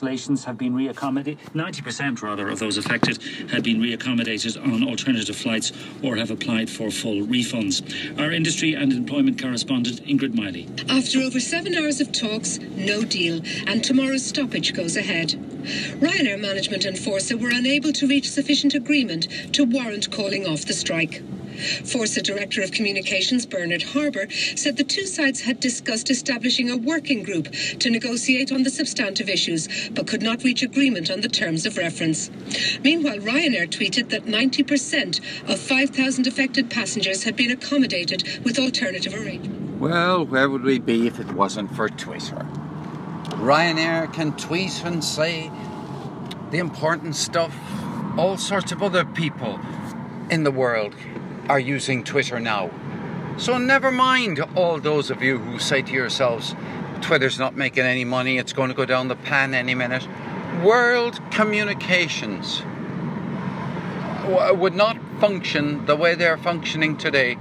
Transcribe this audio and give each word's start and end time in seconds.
Installations 0.00 0.44
have 0.44 0.56
been 0.56 0.72
reaccommodated. 0.72 1.36
90% 1.52 2.22
rather 2.22 2.48
of 2.48 2.58
those 2.58 2.78
affected 2.78 3.22
have 3.50 3.62
been 3.62 3.82
reaccommodated 3.82 4.56
on 4.64 4.82
alternative 4.88 5.36
flights 5.36 5.72
or 6.02 6.16
have 6.16 6.30
applied 6.30 6.70
for 6.70 6.90
full 6.90 7.20
refunds. 7.26 7.82
Our 8.18 8.32
industry 8.32 8.72
and 8.72 8.94
employment 8.94 9.38
correspondent 9.38 10.02
Ingrid 10.06 10.34
Miley. 10.34 10.66
After 10.88 11.18
over 11.18 11.38
seven 11.38 11.74
hours 11.74 12.00
of 12.00 12.12
talks, 12.12 12.58
no 12.60 13.04
deal, 13.04 13.42
and 13.66 13.84
tomorrow's 13.84 14.24
stoppage 14.24 14.72
goes 14.72 14.96
ahead. 14.96 15.32
Ryanair 16.00 16.40
management 16.40 16.86
and 16.86 16.98
Forsa 16.98 17.36
were 17.36 17.50
unable 17.52 17.92
to 17.92 18.06
reach 18.06 18.30
sufficient 18.30 18.72
agreement 18.72 19.28
to 19.52 19.64
warrant 19.64 20.10
calling 20.10 20.46
off 20.46 20.64
the 20.64 20.72
strike. 20.72 21.22
Forsa 21.84 22.22
Director 22.22 22.62
of 22.62 22.72
Communications 22.72 23.46
Bernard 23.46 23.82
Harbour 23.82 24.28
said 24.56 24.76
the 24.76 24.84
two 24.84 25.06
sides 25.06 25.42
had 25.42 25.60
discussed 25.60 26.10
establishing 26.10 26.70
a 26.70 26.76
working 26.76 27.22
group 27.22 27.52
to 27.78 27.90
negotiate 27.90 28.52
on 28.52 28.62
the 28.62 28.70
substantive 28.70 29.28
issues, 29.28 29.68
but 29.90 30.06
could 30.06 30.22
not 30.22 30.42
reach 30.42 30.62
agreement 30.62 31.10
on 31.10 31.20
the 31.20 31.28
terms 31.28 31.66
of 31.66 31.76
reference. 31.76 32.30
Meanwhile, 32.82 33.18
Ryanair 33.18 33.68
tweeted 33.68 34.10
that 34.10 34.24
90% 34.24 35.20
of 35.48 35.58
5,000 35.58 36.26
affected 36.26 36.70
passengers 36.70 37.24
had 37.24 37.36
been 37.36 37.50
accommodated 37.50 38.40
with 38.44 38.58
alternative 38.58 39.14
arrangements. 39.14 39.80
Well, 39.80 40.26
where 40.26 40.50
would 40.50 40.62
we 40.62 40.78
be 40.78 41.06
if 41.06 41.18
it 41.18 41.32
wasn't 41.32 41.74
for 41.74 41.88
Twitter? 41.88 42.46
Ryanair 43.36 44.12
can 44.12 44.36
tweet 44.36 44.84
and 44.84 45.02
say 45.02 45.50
the 46.50 46.58
important 46.58 47.16
stuff. 47.16 47.56
All 48.18 48.36
sorts 48.36 48.72
of 48.72 48.82
other 48.82 49.04
people 49.04 49.58
in 50.30 50.44
the 50.44 50.50
world 50.50 50.94
are 51.48 51.60
using 51.60 52.04
Twitter 52.04 52.38
now. 52.40 52.70
So 53.36 53.56
never 53.58 53.90
mind 53.90 54.40
all 54.54 54.78
those 54.78 55.10
of 55.10 55.22
you 55.22 55.38
who 55.38 55.58
say 55.58 55.82
to 55.82 55.92
yourselves, 55.92 56.54
Twitter's 57.00 57.38
not 57.38 57.56
making 57.56 57.84
any 57.84 58.04
money, 58.04 58.38
it's 58.38 58.52
going 58.52 58.68
to 58.68 58.74
go 58.74 58.84
down 58.84 59.08
the 59.08 59.16
pan 59.16 59.54
any 59.54 59.74
minute. 59.74 60.06
World 60.62 61.18
communications 61.30 62.62
would 64.52 64.74
not 64.74 64.96
function 65.20 65.86
the 65.86 65.96
way 65.96 66.14
they're 66.14 66.38
functioning 66.38 66.96
today 66.96 67.36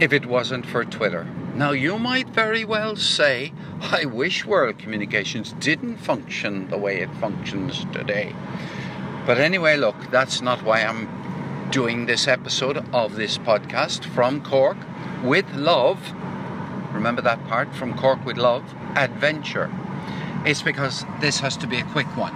if 0.00 0.12
it 0.12 0.26
wasn't 0.26 0.66
for 0.66 0.84
Twitter. 0.84 1.24
Now, 1.54 1.70
you 1.70 1.98
might 1.98 2.28
very 2.28 2.64
well 2.64 2.96
say, 2.96 3.52
I 3.80 4.04
wish 4.04 4.44
world 4.44 4.78
communications 4.78 5.52
didn't 5.54 5.96
function 5.96 6.68
the 6.68 6.76
way 6.76 7.00
it 7.00 7.14
functions 7.14 7.86
today. 7.92 8.34
But 9.24 9.38
anyway, 9.38 9.76
look, 9.76 9.96
that's 10.10 10.40
not 10.42 10.62
why 10.62 10.82
I'm 10.82 11.08
doing 11.70 12.06
this 12.06 12.28
episode 12.28 12.78
of 12.94 13.16
this 13.16 13.38
podcast 13.38 14.04
from 14.04 14.42
Cork 14.42 14.76
with 15.22 15.50
love. 15.54 16.00
Remember 16.92 17.20
that 17.22 17.44
part 17.48 17.74
from 17.74 17.96
Cork 17.98 18.24
with 18.24 18.36
love? 18.36 18.62
Adventure. 18.94 19.70
It's 20.44 20.62
because 20.62 21.04
this 21.20 21.40
has 21.40 21.56
to 21.58 21.66
be 21.66 21.78
a 21.78 21.84
quick 21.84 22.06
one. 22.16 22.34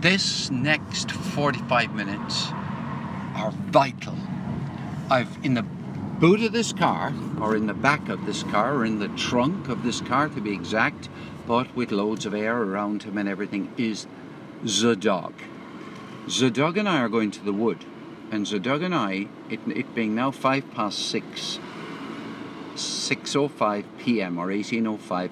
This 0.00 0.50
next 0.50 1.12
45 1.12 1.94
minutes 1.94 2.46
are 3.34 3.52
vital. 3.66 4.16
I've 5.10 5.36
in 5.44 5.54
the 5.54 5.62
boot 5.62 6.42
of 6.42 6.52
this 6.52 6.72
car, 6.72 7.12
or 7.40 7.54
in 7.56 7.66
the 7.66 7.74
back 7.74 8.08
of 8.08 8.24
this 8.26 8.42
car, 8.44 8.74
or 8.74 8.84
in 8.86 8.98
the 8.98 9.08
trunk 9.08 9.68
of 9.68 9.82
this 9.82 10.00
car 10.00 10.28
to 10.28 10.40
be 10.40 10.52
exact, 10.52 11.08
but 11.46 11.74
with 11.76 11.92
loads 11.92 12.26
of 12.26 12.34
air 12.34 12.56
around 12.56 13.02
him 13.02 13.18
and 13.18 13.28
everything, 13.28 13.72
is 13.76 14.06
the 14.62 14.96
dog. 14.96 15.34
The 16.38 16.50
dog 16.50 16.78
and 16.78 16.88
I 16.88 17.00
are 17.00 17.08
going 17.08 17.30
to 17.32 17.44
the 17.44 17.52
wood 17.52 17.84
and 18.30 18.46
Zadug 18.46 18.84
and 18.84 18.94
I, 18.94 19.26
it, 19.48 19.60
it 19.66 19.94
being 19.94 20.14
now 20.14 20.30
five 20.30 20.70
past 20.72 20.98
six, 21.10 21.58
6.05 22.74 23.84
p.m. 23.98 24.38
or 24.38 24.48
18.05, 24.48 25.30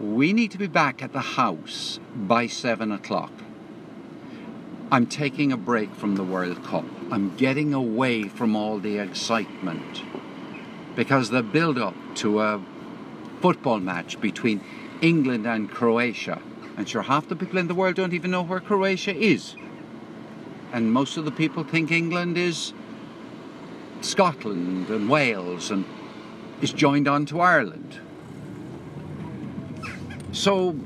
we 0.00 0.32
need 0.32 0.50
to 0.50 0.58
be 0.58 0.66
back 0.66 1.02
at 1.02 1.12
the 1.12 1.20
house 1.20 2.00
by 2.14 2.46
seven 2.46 2.90
o'clock. 2.92 3.32
I'm 4.92 5.06
taking 5.06 5.52
a 5.52 5.56
break 5.56 5.94
from 5.94 6.16
the 6.16 6.24
World 6.24 6.64
Cup. 6.64 6.84
I'm 7.12 7.36
getting 7.36 7.72
away 7.72 8.24
from 8.24 8.56
all 8.56 8.78
the 8.78 8.98
excitement 8.98 10.02
because 10.96 11.30
the 11.30 11.42
build 11.42 11.78
up 11.78 11.94
to 12.16 12.40
a 12.40 12.60
football 13.40 13.78
match 13.78 14.20
between 14.20 14.60
England 15.00 15.46
and 15.46 15.70
Croatia, 15.70 16.42
and 16.76 16.88
sure, 16.88 17.02
half 17.02 17.28
the 17.28 17.36
people 17.36 17.58
in 17.58 17.68
the 17.68 17.74
world 17.74 17.94
don't 17.94 18.12
even 18.12 18.32
know 18.32 18.42
where 18.42 18.60
Croatia 18.60 19.14
is 19.14 19.54
and 20.72 20.92
most 20.92 21.16
of 21.16 21.24
the 21.24 21.30
people 21.30 21.64
think 21.64 21.90
England 21.90 22.38
is 22.38 22.72
Scotland 24.00 24.88
and 24.88 25.08
Wales 25.08 25.70
and 25.70 25.84
is 26.62 26.72
joined 26.72 27.08
on 27.08 27.26
to 27.26 27.40
Ireland. 27.40 27.98
So, 30.32 30.76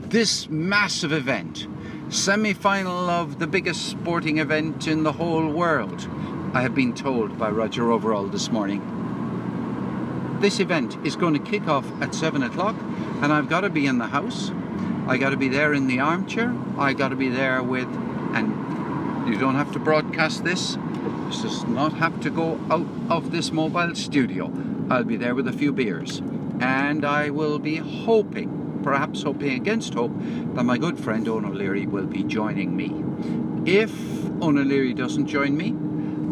this 0.00 0.48
massive 0.48 1.12
event, 1.12 1.66
semi 2.08 2.54
final 2.54 3.10
of 3.10 3.38
the 3.38 3.46
biggest 3.46 3.88
sporting 3.88 4.38
event 4.38 4.88
in 4.88 5.02
the 5.02 5.12
whole 5.12 5.48
world, 5.48 6.08
I 6.54 6.62
have 6.62 6.74
been 6.74 6.94
told 6.94 7.38
by 7.38 7.50
Roger 7.50 7.92
Overall 7.92 8.26
this 8.26 8.50
morning. 8.50 8.80
This 10.40 10.58
event 10.58 10.96
is 11.04 11.14
going 11.14 11.34
to 11.34 11.50
kick 11.50 11.68
off 11.68 11.86
at 12.00 12.14
7 12.14 12.42
o'clock, 12.42 12.74
and 13.22 13.32
I've 13.32 13.48
got 13.48 13.60
to 13.60 13.70
be 13.70 13.86
in 13.86 13.98
the 13.98 14.06
house. 14.06 14.50
I 15.06 15.18
got 15.18 15.30
to 15.30 15.36
be 15.36 15.48
there 15.48 15.74
in 15.74 15.86
the 15.86 16.00
armchair. 16.00 16.56
I 16.78 16.94
got 16.94 17.08
to 17.08 17.16
be 17.16 17.28
there 17.28 17.62
with, 17.62 17.88
you 19.26 19.38
don't 19.38 19.54
have 19.54 19.72
to 19.72 19.78
broadcast 19.78 20.44
this. 20.44 20.76
This 21.28 21.42
does 21.42 21.64
not 21.64 21.92
have 21.94 22.20
to 22.20 22.30
go 22.30 22.60
out 22.70 22.86
of 23.10 23.30
this 23.32 23.52
mobile 23.52 23.94
studio. 23.94 24.52
I'll 24.88 25.04
be 25.04 25.16
there 25.16 25.34
with 25.34 25.46
a 25.46 25.52
few 25.52 25.72
beers. 25.72 26.22
And 26.60 27.04
I 27.04 27.30
will 27.30 27.58
be 27.58 27.76
hoping, 27.76 28.80
perhaps 28.82 29.22
hoping 29.22 29.52
against 29.52 29.94
hope, 29.94 30.12
that 30.54 30.64
my 30.64 30.78
good 30.78 30.98
friend 30.98 31.26
Owen 31.28 31.44
O'Leary 31.44 31.86
will 31.86 32.06
be 32.06 32.22
joining 32.24 32.76
me. 32.76 33.04
If 33.70 33.92
Owen 34.42 34.58
O'Leary 34.58 34.94
doesn't 34.94 35.26
join 35.26 35.56
me, 35.56 35.76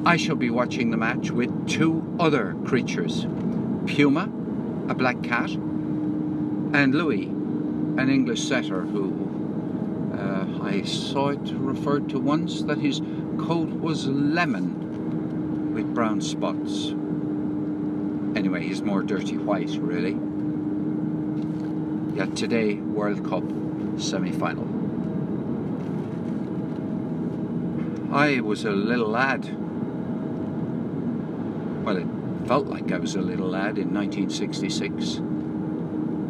I 0.05 0.17
shall 0.17 0.37
be 0.37 0.51
watching 0.51 0.91
the 0.91 0.97
match 0.97 1.31
with 1.31 1.69
two 1.69 2.17
other 2.19 2.57
creatures 2.65 3.27
Puma, 3.87 4.25
a 4.89 4.95
black 4.95 5.23
cat, 5.23 5.51
and 5.51 6.95
Louis, 6.95 7.25
an 7.25 8.09
English 8.11 8.43
setter 8.43 8.83
who 8.83 9.28
I 10.69 10.83
saw 10.83 11.31
it 11.31 11.51
referred 11.55 12.11
to 12.11 12.19
once 12.19 12.61
that 12.65 12.77
his 12.77 13.01
coat 13.39 13.71
was 13.71 14.07
lemon 14.07 15.73
with 15.73 15.95
brown 15.95 16.21
spots. 16.21 16.89
Anyway, 18.37 18.67
he's 18.67 18.83
more 18.83 19.03
dirty 19.03 19.39
white, 19.39 19.71
really. 19.81 20.19
Yet 22.15 22.37
today, 22.37 22.75
World 22.75 23.25
Cup 23.27 23.45
semi 23.99 24.31
final. 24.31 24.67
I 28.13 28.41
was 28.41 28.67
a 28.67 28.71
little 28.71 29.09
lad. 29.09 29.45
Well, 31.83 31.97
it 31.97 32.07
felt 32.47 32.67
like 32.67 32.93
I 32.93 32.99
was 32.99 33.15
a 33.15 33.23
little 33.23 33.49
lad 33.49 33.79
in 33.79 33.95
1966 33.95 35.21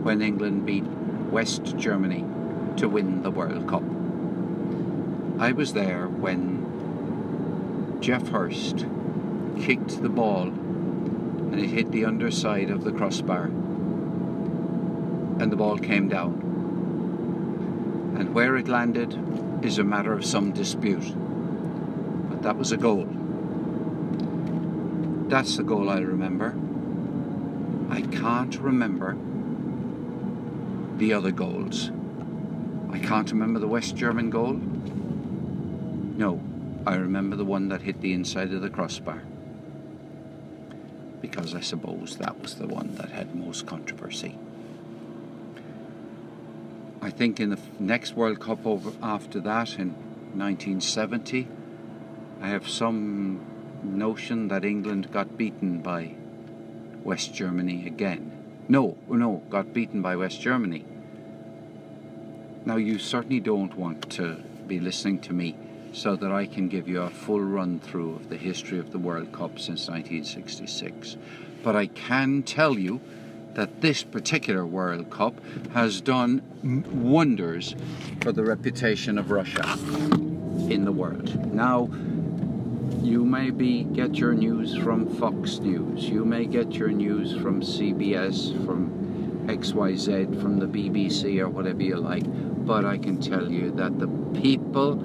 when 0.04 0.22
England 0.22 0.64
beat 0.64 0.84
West 1.32 1.76
Germany 1.76 2.24
to 2.76 2.88
win 2.88 3.22
the 3.22 3.32
World 3.32 3.68
Cup. 3.68 3.97
I 5.38 5.52
was 5.52 5.72
there 5.72 6.08
when 6.08 6.66
Geoff 8.00 8.28
Hurst 8.28 8.86
kicked 9.60 10.02
the 10.02 10.08
ball 10.08 10.48
and 10.48 11.60
it 11.60 11.68
hit 11.68 11.92
the 11.92 12.06
underside 12.06 12.70
of 12.70 12.82
the 12.82 12.90
crossbar 12.90 13.44
and 13.44 15.52
the 15.52 15.56
ball 15.56 15.78
came 15.78 16.08
down. 16.08 16.40
And 18.18 18.34
where 18.34 18.56
it 18.56 18.66
landed 18.66 19.16
is 19.64 19.78
a 19.78 19.84
matter 19.84 20.12
of 20.12 20.24
some 20.24 20.50
dispute. 20.50 21.14
But 22.28 22.42
that 22.42 22.56
was 22.56 22.72
a 22.72 22.76
goal. 22.76 23.06
That's 25.28 25.56
the 25.56 25.62
goal 25.62 25.88
I 25.88 26.00
remember. 26.00 26.56
I 27.90 28.00
can't 28.00 28.58
remember 28.58 29.16
the 30.98 31.12
other 31.12 31.30
goals. 31.30 31.92
I 32.90 32.98
can't 32.98 33.30
remember 33.30 33.60
the 33.60 33.68
West 33.68 33.94
German 33.94 34.30
goal. 34.30 34.60
No, 36.18 36.42
I 36.84 36.96
remember 36.96 37.36
the 37.36 37.44
one 37.44 37.68
that 37.68 37.82
hit 37.82 38.00
the 38.00 38.12
inside 38.12 38.52
of 38.52 38.60
the 38.60 38.68
crossbar. 38.68 39.22
Because 41.20 41.54
I 41.54 41.60
suppose 41.60 42.16
that 42.16 42.40
was 42.42 42.56
the 42.56 42.66
one 42.66 42.96
that 42.96 43.10
had 43.10 43.36
most 43.36 43.66
controversy. 43.66 44.36
I 47.00 47.10
think 47.10 47.38
in 47.38 47.50
the 47.50 47.58
next 47.78 48.16
World 48.16 48.40
Cup 48.40 48.66
over 48.66 48.90
after 49.00 49.38
that 49.42 49.78
in 49.78 49.90
1970, 50.34 51.46
I 52.40 52.48
have 52.48 52.68
some 52.68 53.40
notion 53.84 54.48
that 54.48 54.64
England 54.64 55.12
got 55.12 55.38
beaten 55.38 55.82
by 55.82 56.16
West 57.04 57.32
Germany 57.32 57.86
again. 57.86 58.32
No, 58.68 58.98
no, 59.08 59.44
got 59.50 59.72
beaten 59.72 60.02
by 60.02 60.16
West 60.16 60.40
Germany. 60.40 60.84
Now, 62.64 62.74
you 62.74 62.98
certainly 62.98 63.38
don't 63.38 63.76
want 63.76 64.10
to 64.10 64.42
be 64.66 64.80
listening 64.80 65.20
to 65.20 65.32
me 65.32 65.54
so 65.92 66.16
that 66.16 66.30
I 66.30 66.46
can 66.46 66.68
give 66.68 66.88
you 66.88 67.02
a 67.02 67.10
full 67.10 67.40
run 67.40 67.80
through 67.80 68.16
of 68.16 68.28
the 68.28 68.36
history 68.36 68.78
of 68.78 68.92
the 68.92 68.98
World 68.98 69.32
Cup 69.32 69.58
since 69.58 69.88
1966. 69.88 71.16
But 71.62 71.76
I 71.76 71.86
can 71.86 72.42
tell 72.42 72.78
you 72.78 73.00
that 73.54 73.80
this 73.80 74.04
particular 74.04 74.64
World 74.64 75.10
Cup 75.10 75.40
has 75.72 76.00
done 76.00 76.42
wonders 77.02 77.74
for 78.20 78.32
the 78.32 78.44
reputation 78.44 79.18
of 79.18 79.30
Russia 79.30 79.76
in 80.70 80.84
the 80.84 80.92
world. 80.92 81.52
Now, 81.52 81.88
you 83.02 83.24
may 83.24 83.50
be 83.50 83.84
get 83.84 84.16
your 84.16 84.34
news 84.34 84.76
from 84.76 85.08
Fox 85.16 85.58
News, 85.58 86.08
you 86.08 86.24
may 86.24 86.46
get 86.46 86.74
your 86.74 86.88
news 86.90 87.32
from 87.40 87.60
CBS, 87.60 88.52
from 88.64 89.46
XYZ, 89.46 90.40
from 90.40 90.58
the 90.58 90.66
BBC, 90.66 91.40
or 91.40 91.48
whatever 91.48 91.82
you 91.82 91.96
like, 91.96 92.24
but 92.66 92.84
I 92.84 92.98
can 92.98 93.20
tell 93.20 93.50
you 93.50 93.70
that 93.72 93.98
the 93.98 94.08
people 94.40 94.96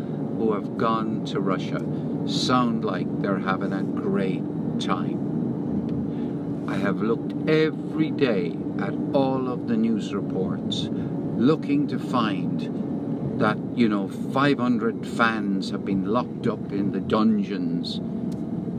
who 0.44 0.52
have 0.52 0.78
gone 0.78 1.24
to 1.24 1.40
Russia 1.40 1.80
sound 2.28 2.84
like 2.84 3.08
they're 3.22 3.40
having 3.40 3.72
a 3.72 3.82
great 3.82 4.44
time. 4.78 6.66
I 6.68 6.76
have 6.76 7.02
looked 7.02 7.50
every 7.50 8.12
day 8.12 8.54
at 8.80 8.94
all 9.14 9.48
of 9.48 9.70
the 9.70 9.78
news 9.78 10.14
reports 10.14 10.90
looking 11.38 11.88
to 11.88 11.98
find 11.98 13.40
that, 13.40 13.58
you 13.74 13.88
know, 13.88 14.10
500 14.10 15.08
fans 15.08 15.70
have 15.70 15.86
been 15.86 16.08
locked 16.08 16.48
up 16.48 16.74
in 16.74 16.92
the 16.92 17.00
dungeons 17.00 18.02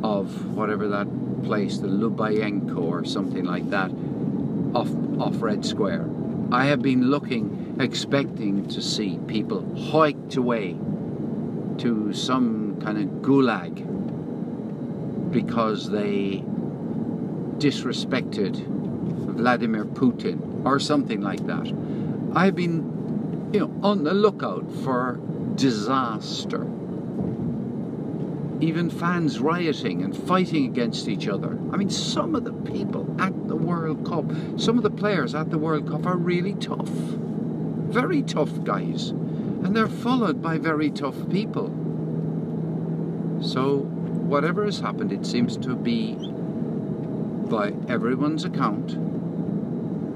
of 0.02 0.54
whatever 0.54 0.86
that 0.88 1.08
place, 1.44 1.78
the 1.78 1.88
Lubyanka 1.88 2.76
or 2.76 3.06
something 3.06 3.46
like 3.46 3.70
that, 3.70 3.90
off, 4.74 4.90
off 5.18 5.40
Red 5.40 5.64
Square. 5.64 6.10
I 6.52 6.66
have 6.66 6.82
been 6.82 7.10
looking, 7.10 7.78
expecting 7.80 8.68
to 8.68 8.82
see 8.82 9.18
people 9.26 9.64
hiked 9.90 10.36
away 10.36 10.76
to 11.78 12.12
some 12.12 12.80
kind 12.80 12.98
of 12.98 13.04
gulag 13.22 13.74
because 15.30 15.90
they 15.90 16.44
disrespected 17.58 18.66
Vladimir 19.36 19.84
Putin 19.84 20.64
or 20.64 20.78
something 20.78 21.20
like 21.20 21.46
that. 21.46 21.72
I've 22.34 22.54
been, 22.54 23.50
you 23.52 23.60
know, 23.60 23.74
on 23.82 24.04
the 24.04 24.14
lookout 24.14 24.70
for 24.84 25.20
disaster. 25.54 26.66
Even 28.60 28.88
fans 28.88 29.40
rioting 29.40 30.02
and 30.02 30.16
fighting 30.16 30.66
against 30.66 31.08
each 31.08 31.28
other. 31.28 31.58
I 31.72 31.76
mean, 31.76 31.90
some 31.90 32.34
of 32.34 32.44
the 32.44 32.52
people 32.52 33.14
at 33.18 33.48
the 33.48 33.56
World 33.56 34.06
Cup, 34.06 34.24
some 34.58 34.76
of 34.76 34.82
the 34.82 34.90
players 34.90 35.34
at 35.34 35.50
the 35.50 35.58
World 35.58 35.88
Cup 35.88 36.06
are 36.06 36.16
really 36.16 36.54
tough. 36.54 36.88
Very 36.88 38.22
tough 38.22 38.62
guys. 38.64 39.12
And 39.64 39.74
they're 39.74 39.88
followed 39.88 40.40
by 40.40 40.58
very 40.58 40.90
tough 40.90 41.16
people. 41.30 41.68
So, 43.42 43.78
whatever 43.78 44.64
has 44.64 44.78
happened, 44.78 45.10
it 45.10 45.26
seems 45.26 45.56
to 45.56 45.74
be, 45.74 46.14
by 46.14 47.72
everyone's 47.88 48.44
account, 48.44 48.92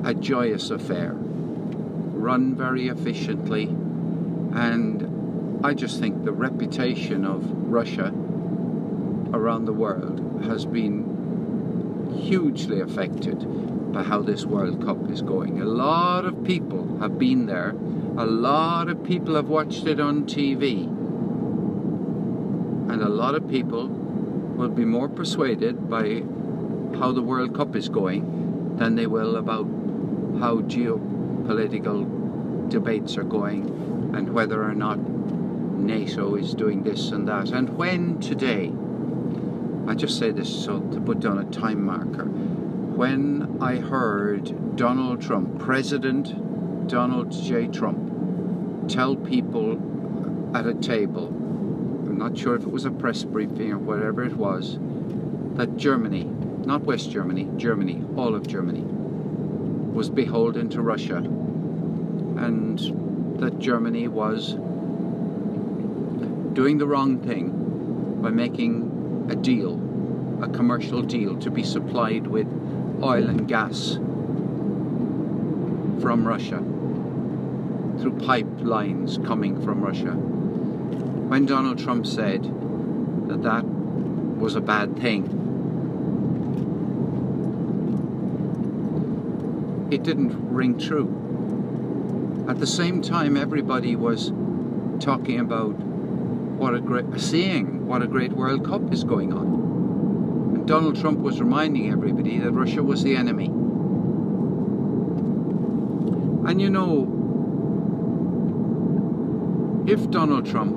a 0.05 0.15
joyous 0.15 0.71
affair, 0.71 1.13
run 1.15 2.55
very 2.55 2.89
efficiently, 2.89 3.65
and 3.65 5.61
I 5.65 5.75
just 5.75 5.99
think 5.99 6.25
the 6.25 6.33
reputation 6.33 7.25
of 7.25 7.45
Russia 7.69 8.13
around 9.33 9.65
the 9.65 9.73
world 9.73 10.45
has 10.45 10.65
been 10.65 12.17
hugely 12.23 12.81
affected 12.81 13.93
by 13.93 14.03
how 14.03 14.23
this 14.23 14.45
World 14.45 14.85
Cup 14.85 15.11
is 15.11 15.23
going. 15.23 15.61
A 15.61 15.65
lot 15.65 16.25
of 16.25 16.45
people 16.45 16.99
have 17.01 17.19
been 17.19 17.47
there, 17.47 17.75
a 18.19 18.27
lot 18.27 18.89
of 18.89 19.05
people 19.05 19.37
have 19.37 19.49
watched 19.49 19.87
it 19.87 20.01
on 20.01 20.25
TV 20.25 20.83
and 22.93 23.01
a 23.01 23.09
lot 23.09 23.37
of 23.37 23.49
people 23.49 23.87
will 23.87 24.69
be 24.69 24.85
more 24.85 25.09
persuaded 25.09 25.89
by 25.89 26.25
how 26.99 27.13
the 27.13 27.23
World 27.23 27.55
Cup 27.55 27.77
is 27.77 27.89
going 27.89 28.77
than 28.77 28.97
they 28.97 29.07
will 29.07 29.37
about 29.37 29.67
how 30.41 30.63
geopolitical 30.63 32.69
debates 32.69 33.17
are 33.17 33.23
going 33.23 33.63
and 34.17 34.35
whether 34.35 34.65
or 34.65 34.75
not 34.75 34.99
NATO 34.99 36.35
is 36.35 36.55
doing 36.55 36.83
this 36.83 37.13
and 37.13 37.29
that. 37.29 37.51
And 37.51 37.77
when 37.77 38.19
today, 38.19 38.73
I 39.87 39.95
just 39.95 40.19
say 40.19 40.33
this 40.33 40.65
so 40.65 40.81
to 40.81 41.01
put 41.01 41.21
down 41.21 41.39
a 41.39 41.45
time 41.53 41.85
marker, 41.85 42.25
when 42.25 43.59
I 43.61 43.77
heard 43.77 44.75
Donald 44.75 45.23
Trump, 45.23 45.61
President 45.61 46.35
Donald 46.89 47.31
J. 47.31 47.69
Trump, 47.69 48.08
tell 48.89 49.15
people 49.15 49.73
at 50.57 50.67
a 50.67 50.75
table 50.75 51.29
I'm 51.29 52.17
not 52.17 52.39
sure 52.39 52.57
if 52.57 52.63
it 52.63 52.71
was 52.71 52.87
a 52.87 52.91
press 52.91 53.23
briefing 53.23 53.73
or 53.73 53.79
whatever 53.79 54.25
it 54.25 54.35
was, 54.35 54.79
that 55.57 55.77
Germany, 55.77 56.25
not 56.65 56.83
West 56.83 57.11
Germany, 57.11 57.49
Germany, 57.57 58.03
all 58.17 58.35
of 58.35 58.47
Germany, 58.47 58.83
was 58.83 60.09
beholden 60.09 60.69
to 60.71 60.81
Russia 60.81 61.19
and 61.19 62.79
that 63.41 63.59
Germany 63.59 64.09
was 64.09 64.55
doing 66.55 66.79
the 66.79 66.87
wrong 66.87 67.19
thing 67.21 68.21
by 68.23 68.31
making 68.31 69.29
a 69.31 69.37
deal, 69.37 69.75
a 70.43 70.49
commercial 70.49 71.03
deal 71.03 71.37
to 71.37 71.51
be 71.51 71.63
supplied 71.63 72.27
with 72.27 72.47
oil 73.03 73.29
and 73.29 73.47
gas 73.47 73.95
from 76.01 76.27
Russia 76.27 76.59
through 78.01 78.19
pipelines 78.59 79.25
coming 79.27 79.61
from 79.63 79.81
Russia 79.81 80.13
when 80.13 81.47
Donald 81.47 81.79
Trump 81.79 82.07
said 82.07 82.43
that 83.29 83.43
that 83.43 83.65
was 83.65 84.55
a 84.57 84.61
bad 84.61 84.99
thing, 84.99 85.25
it 89.91 90.03
didn't 90.03 90.53
ring 90.53 90.79
true. 90.79 92.47
At 92.49 92.59
the 92.59 92.67
same 92.67 93.03
time, 93.03 93.37
everybody 93.37 93.95
was 93.95 94.33
talking 95.01 95.39
about 95.41 95.73
what 95.73 96.75
a 96.75 96.81
great, 96.81 97.21
seeing 97.21 97.87
what 97.87 98.03
a 98.03 98.07
great 98.07 98.33
World 98.33 98.65
Cup 98.65 98.91
is 98.93 99.05
going 99.05 99.33
on. 99.33 100.57
And 100.57 100.67
Donald 100.67 100.99
Trump 100.99 101.19
was 101.21 101.41
reminding 101.41 101.93
everybody 101.93 102.39
that 102.39 102.53
Russia 102.53 102.83
was 102.83 103.03
the 103.03 103.17
enemy. 103.17 103.47
And 106.49 106.61
you 106.61 106.71
know, 106.71 107.18
if 109.89 110.11
Donald 110.11 110.45
Trump 110.45 110.77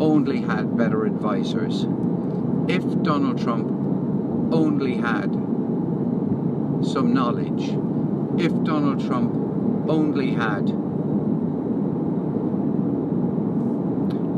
only 0.00 0.40
had 0.40 0.74
better 0.74 1.04
advisors, 1.04 1.82
if 2.66 2.82
Donald 3.02 3.38
Trump 3.38 3.68
only 4.54 4.96
had 4.96 5.30
some 6.82 7.12
knowledge, 7.12 7.76
if 8.40 8.52
Donald 8.64 9.06
Trump 9.06 9.34
only 9.90 10.32
had. 10.32 10.66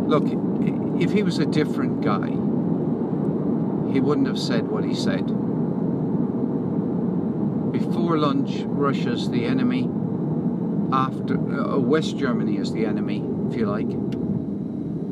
Look, 0.09 0.25
if 1.01 1.13
he 1.13 1.23
was 1.23 1.39
a 1.39 1.47
different 1.47 2.01
guy, 2.01 2.31
he 3.93 4.01
wouldn't 4.01 4.27
have 4.27 4.41
said 4.41 4.67
what 4.67 4.85
he 4.85 4.93
said. 4.93 5.25
Before 7.71 8.19
lunch, 8.19 8.63
Russia's 8.67 9.31
the 9.31 9.45
enemy. 9.45 9.89
After 10.93 11.35
uh, 11.37 11.79
West 11.79 12.17
Germany 12.17 12.59
is 12.59 12.73
the 12.73 12.87
enemy, 12.87 13.36
if 13.49 13.57
you 13.57 13.67
like 13.67 13.87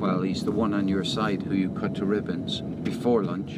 well, 0.05 0.21
he's 0.21 0.45
the 0.45 0.53
one 0.53 0.75
on 0.75 0.87
your 0.87 1.03
side 1.03 1.43
who 1.43 1.55
you 1.55 1.71
cut 1.71 1.95
to 1.95 2.05
ribbons 2.05 2.61
before 2.61 3.25
lunch. 3.25 3.53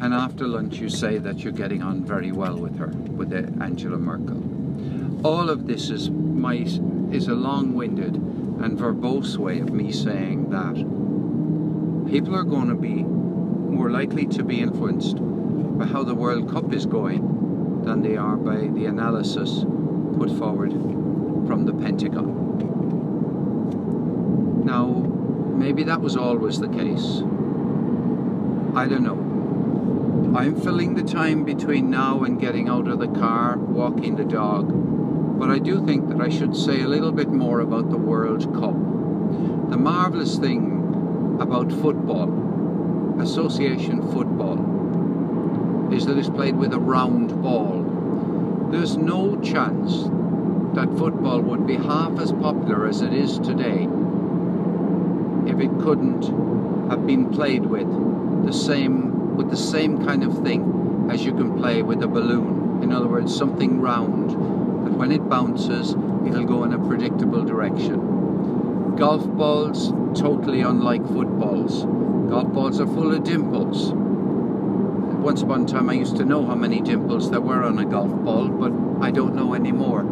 And 0.00 0.14
after 0.14 0.46
lunch, 0.46 0.78
you 0.78 0.88
say 0.88 1.18
that 1.18 1.40
you're 1.40 1.52
getting 1.52 1.82
on 1.82 2.02
very 2.02 2.32
well 2.32 2.56
with 2.56 2.78
her, 2.78 2.86
with 2.86 3.34
Angela 3.60 3.98
Merkel. 3.98 5.26
All 5.26 5.50
of 5.50 5.66
this 5.66 5.90
is 5.90 6.08
my 6.08 6.54
is 6.54 7.28
a 7.28 7.34
long-winded 7.34 8.14
and 8.14 8.78
verbose 8.78 9.36
way 9.36 9.58
of 9.58 9.74
me 9.74 9.92
saying 9.92 10.48
that 10.48 10.74
people 12.10 12.34
are 12.34 12.44
going 12.44 12.68
to 12.68 12.74
be 12.74 13.02
more 13.02 13.90
likely 13.90 14.24
to 14.28 14.42
be 14.42 14.60
influenced 14.60 15.18
by 15.20 15.84
how 15.84 16.02
the 16.02 16.14
World 16.14 16.50
Cup 16.50 16.72
is 16.72 16.86
going 16.86 17.82
than 17.84 18.00
they 18.00 18.16
are 18.16 18.36
by 18.36 18.68
the 18.68 18.86
analysis 18.86 19.64
put 20.16 20.30
forward 20.38 20.72
from 21.46 21.66
the 21.66 21.74
Pentagon. 21.74 22.43
Maybe 25.64 25.84
that 25.84 26.00
was 26.00 26.16
always 26.16 26.58
the 26.58 26.68
case. 26.68 27.22
I 28.76 28.86
don't 28.86 29.02
know. 29.02 30.36
I'm 30.38 30.60
filling 30.60 30.94
the 30.94 31.02
time 31.02 31.44
between 31.44 31.90
now 31.90 32.24
and 32.24 32.40
getting 32.40 32.68
out 32.68 32.88
of 32.88 32.98
the 32.98 33.08
car, 33.08 33.56
walking 33.56 34.16
the 34.16 34.24
dog, 34.24 34.68
but 35.38 35.48
I 35.48 35.58
do 35.58 35.84
think 35.86 36.08
that 36.08 36.20
I 36.20 36.28
should 36.28 36.56
say 36.56 36.82
a 36.82 36.88
little 36.88 37.12
bit 37.12 37.28
more 37.28 37.60
about 37.60 37.90
the 37.90 37.96
World 37.96 38.52
Cup. 38.52 38.74
The 39.70 39.76
marvellous 39.76 40.38
thing 40.38 41.38
about 41.40 41.72
football, 41.72 43.20
association 43.20 44.02
football, 44.12 45.94
is 45.94 46.04
that 46.06 46.18
it's 46.18 46.28
played 46.28 46.56
with 46.56 46.74
a 46.74 46.80
round 46.80 47.42
ball. 47.42 48.68
There's 48.70 48.96
no 48.96 49.40
chance 49.40 50.04
that 50.74 50.98
football 50.98 51.40
would 51.40 51.66
be 51.66 51.76
half 51.76 52.18
as 52.18 52.32
popular 52.32 52.86
as 52.86 53.00
it 53.02 53.14
is 53.14 53.38
today 53.38 53.88
if 55.54 55.60
it 55.60 55.70
couldn't 55.80 56.24
have 56.90 57.06
been 57.06 57.30
played 57.30 57.64
with 57.64 57.88
the 58.44 58.52
same 58.52 59.36
with 59.36 59.50
the 59.50 59.56
same 59.56 60.04
kind 60.04 60.24
of 60.24 60.42
thing 60.42 61.08
as 61.10 61.24
you 61.24 61.32
can 61.32 61.56
play 61.56 61.82
with 61.82 62.02
a 62.02 62.08
balloon. 62.08 62.82
In 62.82 62.92
other 62.92 63.06
words, 63.06 63.34
something 63.34 63.80
round 63.80 64.30
that 64.86 64.92
when 64.92 65.12
it 65.12 65.28
bounces, 65.28 65.90
it'll 66.26 66.44
go 66.44 66.64
in 66.64 66.72
a 66.72 66.78
predictable 66.78 67.44
direction. 67.44 68.96
Golf 68.96 69.26
balls, 69.26 69.90
totally 70.18 70.60
unlike 70.60 71.06
footballs. 71.06 71.84
Golf 72.30 72.52
balls 72.52 72.80
are 72.80 72.86
full 72.86 73.12
of 73.12 73.24
dimples. 73.24 73.92
Once 73.92 75.42
upon 75.42 75.64
a 75.64 75.66
time, 75.66 75.88
I 75.88 75.94
used 75.94 76.16
to 76.16 76.24
know 76.24 76.44
how 76.46 76.54
many 76.54 76.80
dimples 76.80 77.30
there 77.30 77.40
were 77.40 77.64
on 77.64 77.78
a 77.78 77.84
golf 77.84 78.12
ball, 78.24 78.48
but 78.48 78.72
I 79.02 79.10
don't 79.10 79.34
know 79.34 79.54
anymore. 79.54 80.02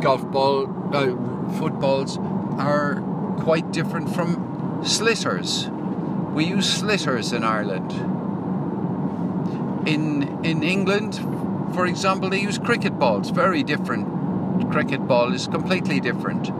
Golf 0.00 0.30
ball, 0.30 0.71
uh, 0.94 1.16
footballs 1.58 2.18
are 2.58 3.00
quite 3.40 3.72
different 3.72 4.14
from 4.14 4.82
sliotars. 4.82 5.70
We 6.32 6.44
use 6.46 6.82
sliotars 6.82 7.32
in 7.34 7.44
Ireland. 7.44 7.92
In 9.88 10.44
in 10.44 10.62
England, 10.62 11.20
for 11.74 11.86
example, 11.86 12.30
they 12.30 12.40
use 12.40 12.58
cricket 12.58 12.98
balls. 12.98 13.30
Very 13.30 13.62
different. 13.62 14.06
Cricket 14.70 15.06
ball 15.06 15.32
is 15.32 15.46
completely 15.46 16.00
different. 16.00 16.50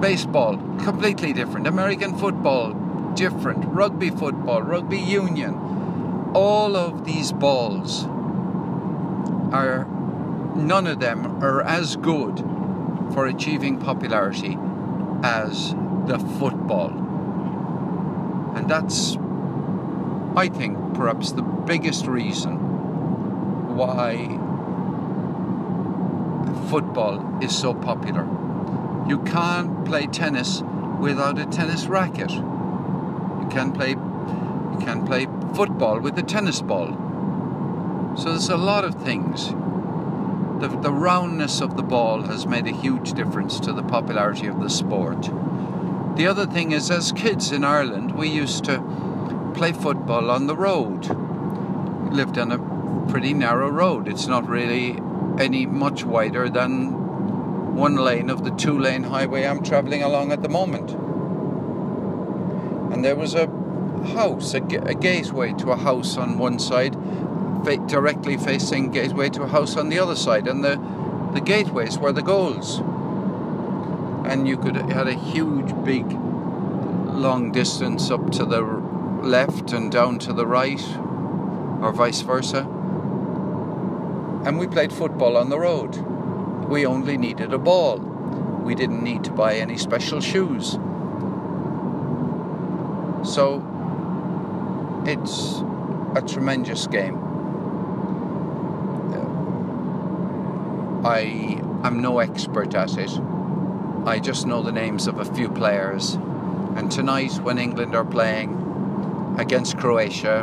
Baseball, 0.00 0.56
completely 0.84 1.32
different. 1.32 1.66
American 1.66 2.16
football, 2.18 2.74
different. 3.14 3.64
Rugby 3.66 4.10
football, 4.10 4.62
rugby 4.62 4.98
union. 4.98 5.54
All 6.34 6.76
of 6.76 7.04
these 7.04 7.32
balls 7.32 8.04
are, 9.52 9.86
none 10.56 10.86
of 10.86 11.00
them 11.00 11.42
are 11.42 11.62
as 11.62 11.96
good 11.96 12.38
for 13.12 13.26
achieving 13.26 13.78
popularity 13.78 14.58
as 15.22 15.74
the 16.06 16.18
football. 16.38 16.90
And 18.56 18.68
that's, 18.68 19.16
I 20.36 20.48
think, 20.48 20.94
perhaps 20.94 21.32
the 21.32 21.42
biggest 21.42 22.06
reason 22.06 22.56
why 23.76 24.26
football 26.68 27.42
is 27.42 27.56
so 27.56 27.74
popular. 27.74 28.24
You 29.08 29.18
can't 29.24 29.84
play 29.84 30.06
tennis 30.06 30.62
without 30.98 31.38
a 31.38 31.46
tennis 31.46 31.86
racket. 31.86 32.30
You 32.30 33.48
can 33.50 33.72
play 33.72 33.90
you 33.90 34.84
can 34.84 35.06
play 35.06 35.26
football 35.54 36.00
with 36.00 36.18
a 36.18 36.22
tennis 36.22 36.60
ball. 36.60 38.14
So 38.16 38.30
there's 38.30 38.48
a 38.48 38.56
lot 38.56 38.84
of 38.84 38.94
things. 38.96 39.52
The, 40.60 40.68
the 40.68 40.92
roundness 40.92 41.60
of 41.60 41.76
the 41.76 41.82
ball 41.82 42.22
has 42.22 42.46
made 42.46 42.66
a 42.66 42.72
huge 42.72 43.12
difference 43.12 43.60
to 43.60 43.74
the 43.74 43.82
popularity 43.82 44.46
of 44.46 44.60
the 44.60 44.70
sport. 44.70 45.30
The 46.16 46.26
other 46.26 46.46
thing 46.46 46.72
is, 46.72 46.90
as 46.90 47.12
kids 47.12 47.52
in 47.52 47.62
Ireland, 47.62 48.12
we 48.12 48.28
used 48.28 48.64
to 48.64 48.82
play 49.54 49.72
football 49.72 50.30
on 50.30 50.46
the 50.46 50.56
road. 50.56 51.08
We 51.08 52.16
lived 52.16 52.38
on 52.38 52.52
a 52.52 53.10
pretty 53.10 53.34
narrow 53.34 53.68
road. 53.68 54.08
It's 54.08 54.26
not 54.26 54.48
really 54.48 54.98
any 55.38 55.66
much 55.66 56.04
wider 56.04 56.48
than 56.48 57.74
one 57.76 57.96
lane 57.96 58.30
of 58.30 58.42
the 58.42 58.50
two 58.52 58.78
lane 58.78 59.02
highway 59.02 59.44
I'm 59.44 59.62
travelling 59.62 60.02
along 60.02 60.32
at 60.32 60.42
the 60.42 60.48
moment. 60.48 60.92
And 62.92 63.04
there 63.04 63.16
was 63.16 63.34
a 63.34 63.46
house, 64.14 64.54
a, 64.54 64.62
a 64.62 64.94
gateway 64.94 65.52
to 65.54 65.72
a 65.72 65.76
house 65.76 66.16
on 66.16 66.38
one 66.38 66.58
side, 66.58 66.96
directly 67.88 68.36
facing 68.36 68.92
gateway 68.92 69.28
to 69.30 69.42
a 69.42 69.48
house 69.48 69.76
on 69.76 69.88
the 69.88 69.98
other 69.98 70.14
side, 70.14 70.46
and 70.46 70.62
the, 70.62 70.76
the 71.34 71.40
gateways 71.40 71.98
were 71.98 72.12
the 72.12 72.22
goals. 72.22 72.78
And 74.30 74.46
you 74.46 74.56
could 74.56 74.76
had 74.76 75.08
a 75.08 75.14
huge, 75.14 75.72
big, 75.84 76.06
long 76.10 77.50
distance 77.50 78.10
up 78.10 78.30
to 78.32 78.44
the 78.44 78.62
left 78.62 79.72
and 79.72 79.90
down 79.90 80.20
to 80.20 80.32
the 80.32 80.46
right, 80.46 80.82
or 81.82 81.92
vice 81.92 82.20
versa. 82.20 82.60
And 84.44 84.58
we 84.58 84.68
played 84.68 84.92
football 84.92 85.36
on 85.36 85.48
the 85.48 85.58
road 85.58 85.96
we 86.68 86.84
only 86.84 87.16
needed 87.16 87.52
a 87.52 87.58
ball. 87.58 87.98
We 87.98 88.74
didn't 88.74 89.02
need 89.02 89.24
to 89.24 89.30
buy 89.30 89.56
any 89.56 89.78
special 89.78 90.20
shoes. 90.20 90.72
So 93.22 93.62
it's 95.06 95.62
a 96.16 96.22
tremendous 96.26 96.86
game. 96.86 97.25
I 101.06 101.60
am 101.84 102.02
no 102.02 102.18
expert 102.18 102.74
at 102.74 102.98
it. 102.98 103.12
I 104.06 104.18
just 104.18 104.44
know 104.44 104.60
the 104.60 104.72
names 104.72 105.06
of 105.06 105.20
a 105.20 105.24
few 105.24 105.48
players. 105.48 106.14
And 106.74 106.90
tonight, 106.90 107.34
when 107.34 107.58
England 107.58 107.94
are 107.94 108.04
playing 108.04 109.36
against 109.38 109.78
Croatia, 109.78 110.42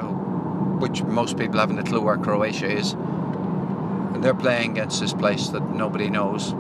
which 0.79 1.03
most 1.03 1.37
people 1.37 1.59
haven't 1.59 1.79
a 1.79 1.83
clue 1.83 1.99
where 1.99 2.15
Croatia 2.15 2.71
is, 2.71 2.93
and 2.93 4.23
they're 4.23 4.33
playing 4.33 4.71
against 4.71 5.01
this 5.01 5.11
place 5.11 5.49
that 5.49 5.69
nobody 5.69 6.09
knows. 6.09 6.53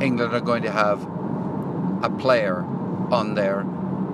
England 0.00 0.32
are 0.32 0.40
going 0.40 0.62
to 0.62 0.70
have 0.70 1.02
a 2.04 2.10
player 2.20 2.64
on 3.10 3.34
there 3.34 3.62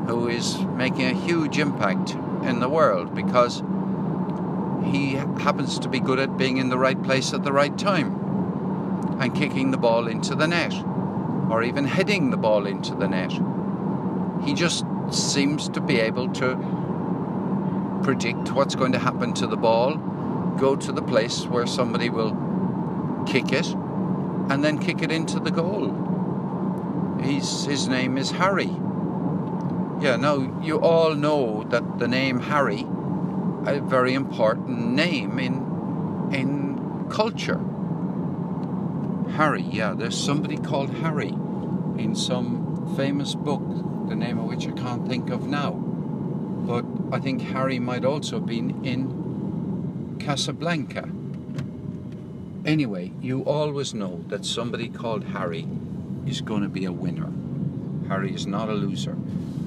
who 0.09 0.29
is 0.29 0.59
making 0.79 1.05
a 1.05 1.13
huge 1.13 1.59
impact 1.59 2.13
in 2.43 2.61
the 2.61 2.71
world 2.71 3.15
because 3.15 3.63
he 4.85 5.15
happens 5.43 5.79
to 5.81 5.89
be 5.89 6.01
good 6.01 6.19
at 6.19 6.37
being 6.37 6.59
in 6.59 6.69
the 6.69 6.79
right 6.79 7.01
place 7.03 7.33
at 7.33 7.45
the 7.45 7.53
right 7.53 7.77
time 7.79 9.19
and 9.21 9.35
kicking 9.35 9.71
the 9.71 9.77
ball 9.77 10.07
into 10.07 10.35
the 10.35 10.47
net 10.47 10.75
or 11.51 11.63
even 11.63 11.85
heading 11.85 12.31
the 12.31 12.37
ball 12.37 12.67
into 12.67 12.95
the 12.95 13.07
net. 13.07 13.33
He 14.45 14.55
just 14.55 14.85
seems 15.11 15.69
to 15.71 15.81
be 15.81 16.01
able 16.01 16.33
to 16.35 18.01
predict 18.03 18.53
what's 18.53 18.75
going 18.75 18.93
to 18.93 18.99
happen 18.99 19.33
to 19.35 19.47
the 19.47 19.57
ball 19.57 19.97
go 20.57 20.77
to 20.77 20.93
the 20.93 21.03
place 21.03 21.47
where 21.47 21.67
somebody 21.67 22.09
will 22.09 22.33
kick 23.27 23.53
it 23.53 23.67
and 24.51 24.63
then 24.63 24.79
kick 24.79 25.03
it 25.03 25.11
into 25.11 25.41
the 25.41 25.51
goal. 25.51 27.21
He's, 27.23 27.65
his 27.65 27.89
name 27.89 28.19
is 28.19 28.31
Harry. 28.31 28.71
Yeah, 30.01 30.17
now 30.17 30.61
you 30.63 30.81
all 30.81 31.15
know 31.15 31.65
that 31.65 31.99
the 31.99 32.09
name 32.09 32.41
Harry, 32.41 32.87
a 33.67 33.81
very 33.81 34.15
important 34.15 34.69
name 34.95 35.39
in 35.39 35.75
in 36.33 37.09
culture. 37.11 37.61
Harry, 39.37 39.63
yeah, 39.63 39.95
there's 39.95 40.17
somebody 40.17 40.57
called 40.57 40.91
Harry 40.97 41.29
in 41.99 42.15
some 42.15 42.95
famous 42.97 43.35
book, 43.35 43.63
the 44.09 44.15
name 44.15 44.39
of 44.39 44.47
which 44.47 44.67
I 44.67 44.73
can't 44.73 45.09
think 45.09 45.31
of 45.31 45.47
now. 45.47 45.73
But 45.73 46.85
I 47.13 47.21
think 47.21 47.43
Harry 47.43 47.79
might 47.79 48.05
also 48.05 48.37
have 48.37 48.47
been 48.47 48.85
in 48.85 50.17
Casablanca. 50.19 51.09
Anyway, 52.65 53.13
you 53.21 53.43
always 53.43 53.93
know 53.93 54.25
that 54.29 54.45
somebody 54.45 54.89
called 54.89 55.25
Harry 55.25 55.67
is 56.27 56.41
going 56.41 56.63
to 56.63 56.69
be 56.69 56.85
a 56.85 56.93
winner. 56.93 57.31
Harry 58.09 58.35
is 58.35 58.47
not 58.47 58.69
a 58.69 58.75
loser. 58.75 59.13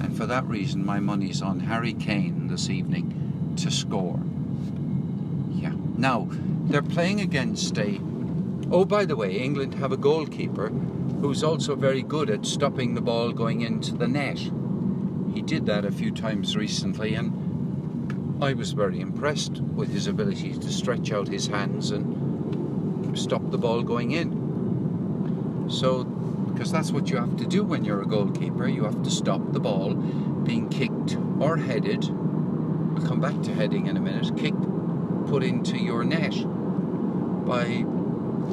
And 0.00 0.16
for 0.16 0.26
that 0.26 0.44
reason, 0.44 0.84
my 0.84 1.00
money's 1.00 1.42
on 1.42 1.60
Harry 1.60 1.92
Kane 1.92 2.48
this 2.48 2.68
evening 2.68 3.27
to 3.58 3.70
score. 3.70 4.20
Yeah. 5.50 5.72
Now, 5.96 6.28
they're 6.68 6.82
playing 6.82 7.20
against 7.20 7.76
a. 7.78 8.00
Oh, 8.70 8.84
by 8.84 9.04
the 9.04 9.16
way, 9.16 9.36
England 9.36 9.74
have 9.74 9.92
a 9.92 9.96
goalkeeper 9.96 10.68
who's 10.68 11.42
also 11.42 11.74
very 11.74 12.02
good 12.02 12.30
at 12.30 12.46
stopping 12.46 12.94
the 12.94 13.00
ball 13.00 13.32
going 13.32 13.62
into 13.62 13.94
the 13.94 14.06
net. 14.06 14.38
He 15.34 15.42
did 15.42 15.66
that 15.66 15.84
a 15.84 15.90
few 15.90 16.12
times 16.12 16.56
recently, 16.56 17.14
and 17.14 18.42
I 18.42 18.52
was 18.52 18.72
very 18.72 19.00
impressed 19.00 19.60
with 19.60 19.88
his 19.90 20.06
ability 20.06 20.52
to 20.52 20.72
stretch 20.72 21.10
out 21.10 21.28
his 21.28 21.48
hands 21.48 21.90
and 21.90 23.18
stop 23.18 23.50
the 23.50 23.58
ball 23.58 23.82
going 23.82 24.12
in. 24.12 25.66
So, 25.68 26.04
because 26.04 26.70
that's 26.70 26.92
what 26.92 27.10
you 27.10 27.16
have 27.16 27.36
to 27.38 27.46
do 27.46 27.64
when 27.64 27.84
you're 27.84 28.02
a 28.02 28.06
goalkeeper, 28.06 28.68
you 28.68 28.84
have 28.84 29.02
to 29.02 29.10
stop 29.10 29.52
the 29.52 29.60
ball 29.60 29.94
being 29.94 30.68
kicked 30.68 31.16
or 31.40 31.56
headed. 31.56 32.08
I'll 32.98 33.06
come 33.06 33.20
back 33.20 33.40
to 33.42 33.54
heading 33.54 33.86
in 33.86 33.96
a 33.96 34.00
minute. 34.00 34.36
Kicked, 34.36 34.60
put 35.28 35.44
into 35.44 35.78
your 35.78 36.02
net 36.02 36.32
by 37.46 37.84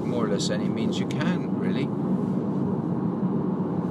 more 0.05 0.25
or 0.25 0.27
less 0.27 0.51
any 0.51 0.69
means 0.69 0.99
you 0.99 1.07
can, 1.07 1.57
really. 1.57 1.87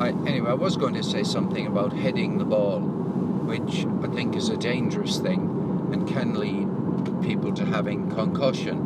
I, 0.00 0.10
anyway, 0.28 0.50
I 0.50 0.54
was 0.54 0.76
going 0.76 0.94
to 0.94 1.02
say 1.02 1.24
something 1.24 1.66
about 1.66 1.92
heading 1.92 2.38
the 2.38 2.44
ball, 2.44 2.78
which 2.78 3.84
I 4.08 4.14
think 4.14 4.36
is 4.36 4.48
a 4.48 4.56
dangerous 4.56 5.18
thing 5.18 5.40
and 5.92 6.06
can 6.06 6.38
lead 6.38 6.68
people 7.20 7.52
to 7.54 7.64
having 7.64 8.08
concussion. 8.10 8.78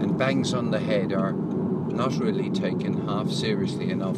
And 0.00 0.16
bangs 0.16 0.54
on 0.54 0.70
the 0.70 0.80
head 0.80 1.12
are 1.12 1.32
not 1.32 2.14
really 2.14 2.48
taken 2.48 3.06
half 3.06 3.30
seriously 3.30 3.90
enough 3.90 4.16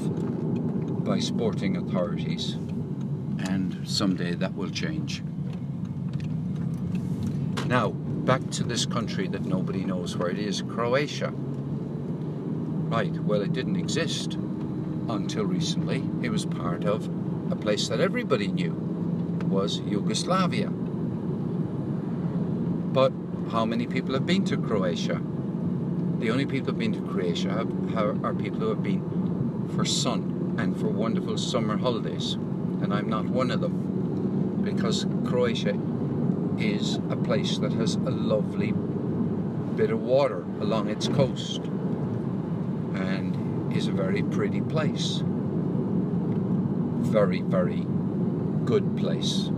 by 1.05 1.19
sporting 1.19 1.77
authorities. 1.79 2.53
And 3.41 3.81
someday 3.85 4.35
that 4.35 4.55
will 4.55 4.71
change. 4.71 5.21
Now, 7.75 7.91
back 7.91 8.51
to 8.53 8.63
this 8.63 8.87
country 8.87 9.27
that 9.27 9.45
nobody 9.45 9.85
knows 9.85 10.17
where 10.17 10.31
it 10.31 10.39
is 10.39 10.63
Croatia. 10.63 11.33
Right, 11.35 13.13
well, 13.25 13.41
it 13.41 13.53
didn't 13.53 13.75
exist 13.75 14.35
until 15.09 15.43
recently. 15.43 16.09
It 16.23 16.31
was 16.31 16.47
part 16.47 16.85
of 16.85 17.11
a 17.51 17.57
place 17.57 17.89
that 17.89 17.99
everybody 17.99 18.47
knew 18.47 18.75
was 19.49 19.81
Yugoslavia 19.81 20.71
But 22.93 23.13
how 23.51 23.65
many 23.65 23.89
people 23.89 24.15
have 24.15 24.25
been 24.25 24.45
to 24.45 24.57
Croatia? 24.57 25.21
The 26.21 26.31
only 26.31 26.47
people 26.47 26.67
who've 26.67 26.79
been 26.79 26.93
to 26.93 27.03
Croatia 27.11 27.67
have, 27.95 28.25
are 28.25 28.35
people 28.35 28.61
who 28.61 28.69
have 28.69 28.85
been 28.85 29.69
for 29.75 29.85
sun 29.85 30.55
and 30.61 30.79
for 30.79 30.87
wonderful 30.87 31.37
summer 31.37 31.77
holidays. 31.77 32.35
And 32.35 32.95
I'm 32.95 33.09
not 33.09 33.25
one 33.25 33.51
of 33.51 33.61
them 33.61 34.63
because 34.63 35.07
Croatia 35.27 35.77
is 36.59 36.97
a 37.11 37.17
place 37.17 37.59
that 37.59 37.73
has 37.73 37.97
a 37.97 38.11
lovely 38.11 38.73
bit 39.77 39.91
of 39.91 40.01
water 40.01 40.43
along 40.61 40.89
its 40.89 41.09
coast 41.09 41.61
and 42.95 43.73
is 43.77 43.89
a 43.89 43.93
very 43.93 44.23
pretty 44.23 44.61
place. 44.61 45.23
Very, 47.11 47.43
very 47.43 47.85
good 48.65 48.97
place, 48.97 49.51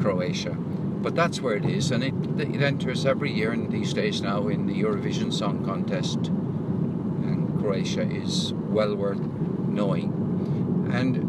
Croatia. 0.00 0.56
But 1.00 1.14
that's 1.14 1.40
where 1.40 1.56
it 1.56 1.64
is, 1.64 1.90
and 1.90 2.02
it, 2.02 2.14
it 2.40 2.62
enters 2.62 3.06
every 3.06 3.32
year 3.32 3.52
in 3.52 3.68
these 3.70 3.92
days 3.92 4.20
now 4.20 4.48
in 4.48 4.66
the 4.66 4.74
Eurovision 4.74 5.32
Song 5.32 5.64
Contest. 5.64 6.28
And 6.28 7.58
Croatia 7.60 8.02
is 8.02 8.52
well 8.54 8.94
worth 8.96 9.20
knowing. 9.20 10.12
And 10.92 11.27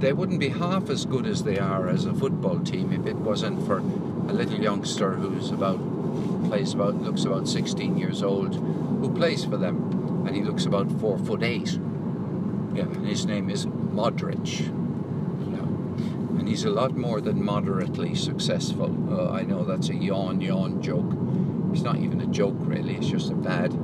they 0.00 0.12
wouldn't 0.12 0.38
be 0.38 0.48
half 0.48 0.90
as 0.90 1.04
good 1.04 1.26
as 1.26 1.42
they 1.42 1.58
are 1.58 1.88
as 1.88 2.04
a 2.04 2.14
football 2.14 2.60
team 2.60 2.92
if 2.92 3.06
it 3.06 3.16
wasn't 3.16 3.64
for 3.66 3.78
a 3.78 4.32
little 4.32 4.60
youngster 4.60 5.14
who's 5.14 5.50
about 5.50 5.78
plays 6.48 6.72
about 6.72 6.94
looks 7.02 7.24
about 7.24 7.48
16 7.48 7.96
years 7.98 8.22
old 8.22 8.54
who 8.54 9.12
plays 9.14 9.44
for 9.44 9.56
them 9.56 10.24
and 10.26 10.36
he 10.36 10.42
looks 10.42 10.66
about 10.66 10.90
four 11.00 11.18
foot 11.18 11.42
eight. 11.42 11.78
Yeah. 12.74 12.82
And 12.82 13.06
his 13.06 13.26
name 13.26 13.50
is 13.50 13.66
Modric. 13.66 14.60
Yeah. 14.60 15.62
and 16.38 16.48
he's 16.48 16.64
a 16.64 16.70
lot 16.70 16.94
more 16.96 17.20
than 17.20 17.42
moderately 17.44 18.14
successful. 18.14 18.94
Uh, 19.12 19.32
I 19.32 19.42
know 19.42 19.64
that's 19.64 19.88
a 19.88 19.94
yawn 19.94 20.40
yawn 20.40 20.80
joke. 20.82 21.12
It's 21.72 21.82
not 21.82 21.96
even 21.96 22.20
a 22.20 22.26
joke 22.26 22.56
really. 22.58 22.94
It's 22.96 23.08
just 23.08 23.30
a 23.30 23.34
bad 23.34 23.72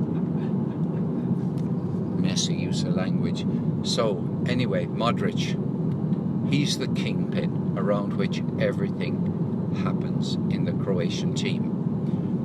messy 2.19 2.55
use 2.55 2.83
of 2.83 2.95
language. 2.95 3.45
So 3.83 4.23
anyway 4.47 4.85
Modric 4.85 5.55
he's 6.49 6.77
the 6.77 6.87
kingpin 6.87 7.75
around 7.77 8.13
which 8.13 8.43
everything 8.59 9.75
happens 9.83 10.35
in 10.53 10.65
the 10.65 10.71
Croatian 10.83 11.33
team. 11.33 11.71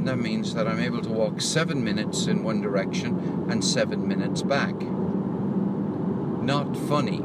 and 0.00 0.08
that 0.08 0.18
means 0.18 0.54
that 0.54 0.66
I'm 0.66 0.80
able 0.80 1.02
to 1.02 1.10
walk 1.10 1.42
seven 1.42 1.84
minutes 1.84 2.26
in 2.26 2.42
one 2.42 2.62
direction 2.62 3.46
and 3.50 3.62
seven 3.62 4.08
minutes 4.08 4.40
back 4.40 4.74
not 6.42 6.74
funny. 6.74 7.22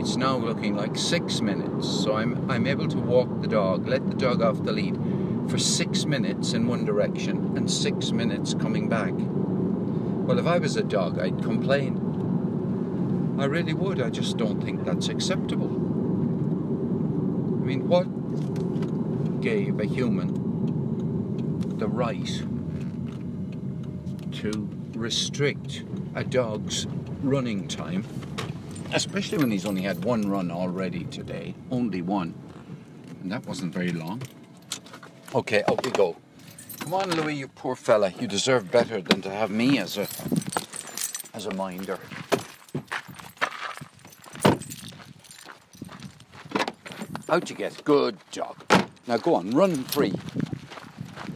It's 0.00 0.16
now 0.16 0.38
looking 0.38 0.74
like 0.74 0.96
six 0.96 1.42
minutes, 1.42 1.86
so 1.86 2.14
I'm, 2.14 2.50
I'm 2.50 2.66
able 2.66 2.88
to 2.88 2.96
walk 2.96 3.42
the 3.42 3.48
dog, 3.48 3.86
let 3.86 4.08
the 4.08 4.16
dog 4.16 4.40
off 4.40 4.62
the 4.64 4.72
lead 4.72 4.96
for 5.50 5.58
six 5.58 6.06
minutes 6.06 6.54
in 6.54 6.66
one 6.66 6.86
direction 6.86 7.54
and 7.54 7.70
six 7.70 8.12
minutes 8.12 8.54
coming 8.54 8.88
back. 8.88 9.12
Well, 9.12 10.38
if 10.38 10.46
I 10.46 10.56
was 10.56 10.76
a 10.76 10.82
dog, 10.82 11.18
I'd 11.18 11.42
complain. 11.42 13.36
I 13.38 13.44
really 13.44 13.74
would. 13.74 14.00
I 14.00 14.08
just 14.08 14.38
don't 14.38 14.62
think 14.62 14.86
that's 14.86 15.08
acceptable. 15.08 15.68
I 17.60 17.64
mean, 17.66 17.86
what 17.86 19.40
gave 19.42 19.80
a 19.80 19.84
human 19.84 20.39
the 21.80 21.88
right 21.88 22.42
to 24.32 24.68
restrict 24.94 25.82
a 26.14 26.22
dog's 26.22 26.86
running 27.22 27.66
time 27.66 28.04
especially 28.92 29.38
when 29.38 29.50
he's 29.50 29.66
only 29.66 29.82
had 29.82 30.04
one 30.04 30.28
run 30.28 30.50
already 30.50 31.04
today, 31.04 31.54
only 31.70 32.02
one, 32.02 32.34
and 33.22 33.30
that 33.30 33.46
wasn't 33.46 33.72
very 33.72 33.92
long. 33.92 34.22
Okay, 35.34 35.62
up 35.62 35.84
we 35.84 35.92
go. 35.92 36.16
Come 36.80 36.94
on, 36.94 37.10
Louis, 37.10 37.34
you 37.34 37.48
poor 37.48 37.76
fella. 37.76 38.12
You 38.18 38.26
deserve 38.26 38.70
better 38.70 39.00
than 39.00 39.22
to 39.22 39.30
have 39.30 39.50
me 39.50 39.78
as 39.78 39.96
a 39.96 40.08
as 41.34 41.46
a 41.46 41.54
minder. 41.54 41.98
Out 47.28 47.48
you 47.48 47.54
get. 47.54 47.84
Good 47.84 48.18
job. 48.32 48.56
Now 49.06 49.18
go 49.18 49.34
on, 49.34 49.50
run 49.50 49.84
free. 49.84 50.14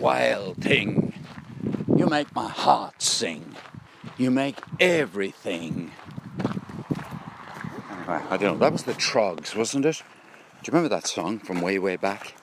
Wild 0.04 0.58
thing. 0.58 1.14
You 1.96 2.06
make 2.06 2.34
my 2.34 2.50
heart 2.50 3.00
sing. 3.00 3.56
You 4.18 4.30
make 4.30 4.60
everything 4.78 5.92
I 8.06 8.36
don't 8.36 8.42
know. 8.42 8.58
That 8.58 8.72
was 8.72 8.82
the 8.82 8.92
Troggs, 8.92 9.56
wasn't 9.56 9.86
it? 9.86 10.02
Do 10.62 10.70
you 10.70 10.72
remember 10.72 10.94
that 10.94 11.06
song 11.06 11.38
from 11.38 11.62
way, 11.62 11.78
way 11.78 11.96
back? 11.96 12.34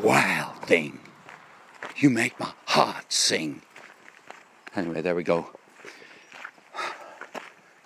Wild 0.00 0.62
thing. 0.62 1.00
You 1.96 2.10
make 2.10 2.38
my 2.38 2.52
heart 2.66 3.12
sing. 3.12 3.62
Anyway, 4.76 5.00
there 5.00 5.16
we 5.16 5.24
go. 5.24 5.50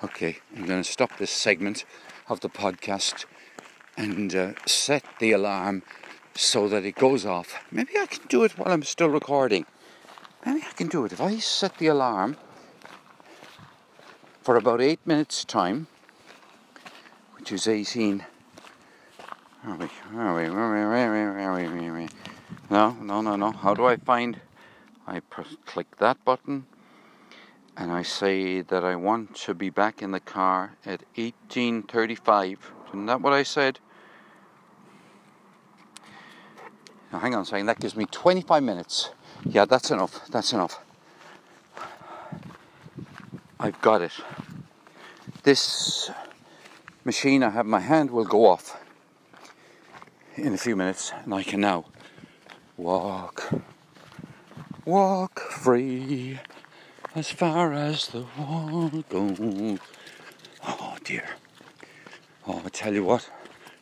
Okay, 0.04 0.36
I'm 0.54 0.66
going 0.66 0.82
to 0.82 0.92
stop 0.92 1.16
this 1.16 1.30
segment 1.30 1.86
of 2.28 2.40
the 2.40 2.50
podcast 2.50 3.24
and 3.96 4.34
uh, 4.34 4.52
set 4.66 5.04
the 5.18 5.32
alarm 5.32 5.82
so 6.34 6.68
that 6.68 6.84
it 6.84 6.94
goes 6.94 7.26
off. 7.26 7.54
Maybe 7.70 7.92
I 7.98 8.06
can 8.06 8.26
do 8.28 8.44
it 8.44 8.58
while 8.58 8.72
I'm 8.72 8.82
still 8.82 9.08
recording. 9.08 9.66
Maybe 10.44 10.62
I 10.66 10.72
can 10.72 10.88
do 10.88 11.04
it. 11.04 11.12
If 11.12 11.20
I 11.20 11.38
set 11.38 11.78
the 11.78 11.88
alarm 11.88 12.36
for 14.42 14.56
about 14.56 14.80
eight 14.80 15.00
minutes' 15.04 15.44
time, 15.44 15.86
which 17.36 17.52
is 17.52 17.66
18. 17.66 18.24
Are 19.64 19.76
we? 19.76 19.86
Are 20.14 20.34
we? 20.34 20.44
Are 20.46 20.72
we? 20.72 21.88
Are 21.88 21.94
we? 21.94 22.08
No, 22.70 22.92
no, 23.00 23.20
no, 23.20 23.36
no. 23.36 23.52
How 23.52 23.74
do 23.74 23.84
I 23.84 23.96
find? 23.96 24.40
I 25.06 25.20
click 25.66 25.96
that 25.98 26.24
button 26.24 26.66
and 27.76 27.90
I 27.90 28.02
say 28.02 28.60
that 28.60 28.84
I 28.84 28.94
want 28.96 29.34
to 29.36 29.54
be 29.54 29.70
back 29.70 30.02
in 30.02 30.12
the 30.12 30.20
car 30.20 30.76
at 30.86 31.02
18:35. 31.16 32.58
Isn't 32.88 33.06
that 33.06 33.20
what 33.20 33.32
I 33.32 33.42
said? 33.42 33.80
Now, 37.12 37.18
hang 37.18 37.34
on 37.34 37.42
a 37.42 37.44
second. 37.44 37.66
That 37.66 37.80
gives 37.80 37.96
me 37.96 38.06
25 38.06 38.62
minutes. 38.62 39.10
Yeah, 39.44 39.64
that's 39.64 39.90
enough. 39.90 40.26
That's 40.28 40.52
enough. 40.52 40.78
I've 43.58 43.80
got 43.80 44.00
it. 44.02 44.12
This 45.42 46.10
machine 47.04 47.42
I 47.42 47.50
have 47.50 47.66
in 47.66 47.70
my 47.70 47.80
hand 47.80 48.10
will 48.10 48.24
go 48.24 48.46
off 48.46 48.80
in 50.36 50.54
a 50.54 50.58
few 50.58 50.76
minutes, 50.76 51.12
and 51.24 51.34
I 51.34 51.42
can 51.42 51.60
now 51.60 51.86
walk, 52.76 53.52
walk 54.84 55.40
free 55.40 56.38
as 57.14 57.30
far 57.30 57.72
as 57.72 58.08
the 58.08 58.24
wall 58.38 58.88
goes. 59.08 59.78
Oh 60.66 60.96
dear. 61.04 61.28
Oh, 62.46 62.62
I 62.64 62.68
tell 62.68 62.94
you 62.94 63.04
what, 63.04 63.28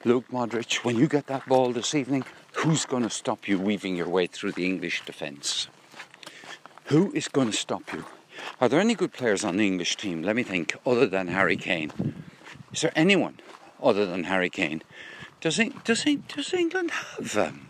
Luke 0.04 0.28
Modric, 0.32 0.84
when 0.84 0.96
you 0.96 1.06
get 1.06 1.26
that 1.26 1.46
ball 1.46 1.72
this 1.72 1.94
evening, 1.94 2.24
who's 2.58 2.84
going 2.84 3.04
to 3.04 3.10
stop 3.10 3.46
you 3.46 3.56
weaving 3.56 3.94
your 3.94 4.08
way 4.08 4.26
through 4.26 4.50
the 4.50 4.66
English 4.66 5.04
defence? 5.04 5.68
Who 6.86 7.12
is 7.12 7.28
going 7.28 7.50
to 7.52 7.56
stop 7.56 7.92
you? 7.92 8.04
Are 8.60 8.68
there 8.68 8.80
any 8.80 8.96
good 8.96 9.12
players 9.12 9.44
on 9.44 9.56
the 9.56 9.66
English 9.66 9.96
team, 9.96 10.22
let 10.24 10.34
me 10.34 10.42
think, 10.42 10.74
other 10.84 11.06
than 11.06 11.28
Harry 11.28 11.56
Kane? 11.56 12.24
Is 12.72 12.80
there 12.80 12.92
anyone 12.96 13.38
other 13.80 14.06
than 14.06 14.24
Harry 14.24 14.50
Kane? 14.50 14.82
Does, 15.40 15.60
does, 15.84 16.04
does 16.26 16.52
England 16.52 16.90
have. 16.90 17.38
Um, 17.38 17.68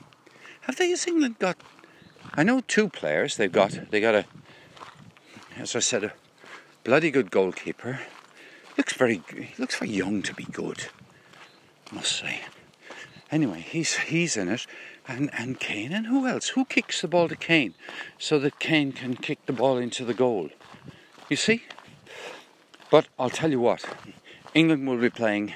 have 0.62 0.76
they, 0.76 0.88
has 0.88 1.06
England 1.06 1.38
got. 1.38 1.58
I 2.34 2.42
know 2.42 2.62
two 2.62 2.88
players 2.88 3.36
they've 3.36 3.52
got. 3.52 3.90
They 3.90 4.00
got 4.00 4.14
a. 4.14 4.24
As 5.58 5.76
I 5.76 5.80
said, 5.80 6.04
a 6.04 6.12
bloody 6.84 7.10
good 7.10 7.30
goalkeeper. 7.30 8.00
Looks 8.78 8.94
very. 8.94 9.20
He 9.36 9.50
looks 9.58 9.76
very 9.76 9.90
young 9.90 10.22
to 10.22 10.32
be 10.32 10.44
good. 10.44 10.86
Must 11.92 12.20
say. 12.20 12.40
Anyway, 13.30 13.60
he's 13.60 13.96
he's 13.96 14.36
in 14.36 14.48
it, 14.48 14.66
and 15.06 15.30
and 15.32 15.60
Kane 15.60 15.92
and 15.92 16.06
who 16.06 16.26
else? 16.26 16.48
Who 16.50 16.64
kicks 16.64 17.00
the 17.02 17.08
ball 17.08 17.28
to 17.28 17.36
Kane, 17.36 17.74
so 18.18 18.38
that 18.38 18.58
Kane 18.58 18.92
can 18.92 19.16
kick 19.16 19.44
the 19.46 19.52
ball 19.52 19.76
into 19.76 20.04
the 20.04 20.14
goal? 20.14 20.50
You 21.28 21.36
see. 21.36 21.62
But 22.90 23.06
I'll 23.18 23.28
tell 23.28 23.50
you 23.50 23.60
what, 23.60 23.84
England 24.54 24.88
will 24.88 24.96
be 24.96 25.10
playing 25.10 25.52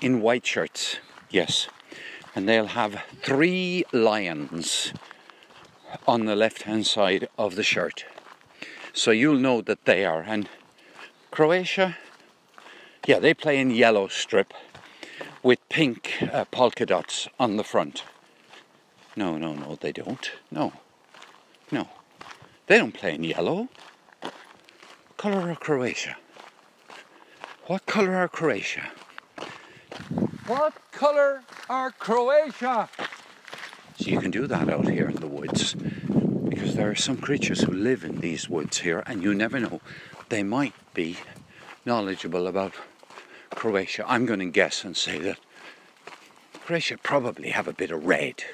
in 0.00 0.22
white 0.22 0.46
shirts, 0.46 0.96
yes, 1.28 1.68
and 2.34 2.48
they'll 2.48 2.68
have 2.68 3.02
three 3.22 3.84
lions 3.92 4.94
on 6.08 6.24
the 6.24 6.34
left 6.34 6.62
hand 6.62 6.86
side 6.86 7.28
of 7.36 7.56
the 7.56 7.62
shirt. 7.62 8.06
So 8.94 9.10
you'll 9.10 9.38
know 9.38 9.60
that 9.60 9.84
they 9.84 10.04
are. 10.06 10.22
And 10.22 10.48
Croatia, 11.30 11.98
yeah, 13.06 13.18
they 13.18 13.34
play 13.34 13.58
in 13.58 13.70
yellow 13.70 14.08
strip 14.08 14.54
with 15.42 15.58
pink 15.68 16.22
uh, 16.32 16.44
polka 16.46 16.86
dots 16.86 17.28
on 17.38 17.56
the 17.56 17.64
front. 17.64 18.04
No, 19.16 19.36
no, 19.36 19.54
no, 19.54 19.76
they 19.80 19.92
don't. 19.92 20.30
No, 20.50 20.72
no. 21.70 21.88
They 22.66 22.78
don't 22.78 22.94
play 22.94 23.14
in 23.14 23.24
yellow. 23.24 23.68
Colour 25.16 25.50
of 25.50 25.60
Croatia. 25.60 26.16
What 27.66 27.86
colour 27.86 28.16
are 28.16 28.28
Croatia? 28.28 28.90
What 30.46 30.74
colour 30.92 31.42
are 31.68 31.90
Croatia? 31.90 32.88
So 33.98 34.10
you 34.10 34.20
can 34.20 34.30
do 34.30 34.46
that 34.46 34.68
out 34.68 34.88
here 34.88 35.08
in 35.08 35.16
the 35.16 35.28
woods 35.28 35.74
because 36.48 36.74
there 36.74 36.90
are 36.90 36.94
some 36.96 37.18
creatures 37.18 37.60
who 37.60 37.72
live 37.72 38.04
in 38.04 38.20
these 38.20 38.48
woods 38.48 38.78
here 38.78 39.02
and 39.06 39.22
you 39.22 39.34
never 39.34 39.60
know. 39.60 39.80
They 40.28 40.42
might 40.42 40.74
be 40.94 41.18
knowledgeable 41.84 42.46
about 42.46 42.74
Croatia. 43.54 44.04
I'm 44.06 44.26
going 44.26 44.40
to 44.40 44.46
guess 44.46 44.84
and 44.84 44.96
say 44.96 45.18
that 45.18 45.38
Croatia 46.64 46.98
probably 47.02 47.50
have 47.50 47.68
a 47.68 47.72
bit 47.72 47.90
of 47.90 48.04
red. 48.04 48.44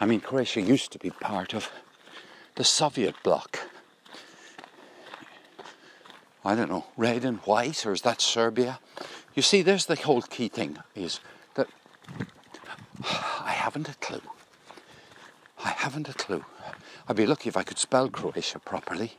I 0.00 0.06
mean, 0.06 0.20
Croatia 0.20 0.60
used 0.60 0.92
to 0.92 0.98
be 0.98 1.10
part 1.10 1.54
of 1.54 1.70
the 2.54 2.64
Soviet 2.64 3.14
bloc. 3.22 3.60
I 6.44 6.54
don't 6.54 6.70
know, 6.70 6.86
red 6.96 7.24
and 7.24 7.38
white, 7.38 7.84
or 7.84 7.92
is 7.92 8.02
that 8.02 8.20
Serbia? 8.20 8.78
You 9.34 9.42
see, 9.42 9.62
there's 9.62 9.86
the 9.86 9.96
whole 9.96 10.22
key 10.22 10.48
thing 10.48 10.78
is 10.94 11.20
that 11.54 11.68
I 13.02 13.50
haven't 13.50 13.88
a 13.88 13.94
clue. 13.94 14.22
I 15.64 15.70
haven't 15.70 16.08
a 16.08 16.12
clue. 16.12 16.44
I'd 17.08 17.16
be 17.16 17.26
lucky 17.26 17.48
if 17.48 17.56
I 17.56 17.62
could 17.62 17.78
spell 17.78 18.08
Croatia 18.08 18.58
properly. 18.58 19.14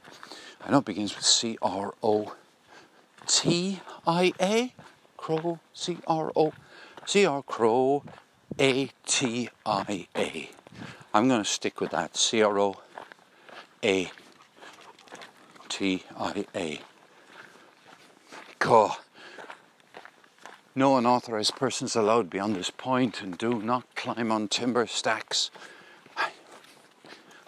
I 0.65 0.71
know 0.71 0.80
it 0.80 0.86
begins 0.86 1.15
with 1.15 1.26
C 1.26 1.58
R 1.62 1.93
O 2.02 2.34
T 3.26 3.82
I 4.08 4.34
A. 4.39 4.74
Crow, 5.17 5.60
C 5.74 5.98
R 6.08 6.32
O, 6.34 6.54
C 7.06 7.26
R 7.26 7.43
Crow, 7.43 8.04
A 8.58 8.89
T 9.06 9.50
I 9.65 10.08
A. 10.15 10.50
I'm 11.13 11.28
going 11.28 11.43
to 11.43 11.50
stick 11.50 11.82
with 11.82 11.91
that. 11.91 12.15
C 12.15 12.41
R 12.41 12.58
O 12.58 12.76
A 13.84 14.10
T 15.67 16.04
I 16.17 16.46
A. 16.56 16.82
God. 18.60 18.96
No 20.74 20.96
unauthorized 20.96 21.56
persons 21.56 21.96
allowed 21.96 22.30
beyond 22.30 22.56
this 22.56 22.70
point 22.70 23.22
and 23.22 23.38
do 23.38 23.62
not 23.62 23.84
climb 23.96 24.32
on 24.32 24.48
timber 24.48 24.86
stacks. 24.88 25.52
I, 26.15 26.30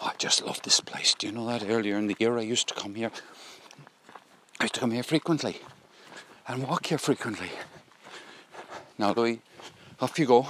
I 0.00 0.12
just 0.18 0.44
love 0.44 0.60
this 0.62 0.80
place. 0.80 1.14
Do 1.14 1.28
you 1.28 1.32
know 1.32 1.46
that 1.46 1.64
earlier 1.66 1.96
in 1.96 2.08
the 2.08 2.16
year 2.18 2.36
I 2.36 2.42
used 2.42 2.68
to 2.68 2.74
come 2.74 2.96
here? 2.96 3.12
I 4.58 4.64
used 4.64 4.74
to 4.74 4.80
come 4.80 4.90
here 4.90 5.04
frequently 5.04 5.60
and 6.52 6.66
walk 6.66 6.86
here 6.86 6.98
frequently. 6.98 7.48
Now, 8.98 9.12
Louis, 9.12 9.40
off 10.00 10.18
you 10.18 10.26
go. 10.26 10.48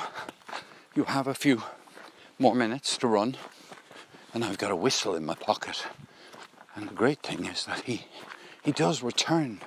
You 0.94 1.04
have 1.04 1.26
a 1.26 1.34
few 1.34 1.62
more 2.38 2.54
minutes 2.54 2.96
to 2.98 3.06
run, 3.06 3.36
and 4.32 4.42
I've 4.42 4.56
got 4.56 4.70
a 4.70 4.76
whistle 4.76 5.14
in 5.14 5.26
my 5.26 5.34
pocket. 5.34 5.84
And 6.74 6.88
the 6.88 6.94
great 6.94 7.20
thing 7.22 7.44
is 7.44 7.66
that 7.66 7.82
he, 7.82 8.06
he 8.62 8.72
does 8.72 9.02
return 9.02 9.60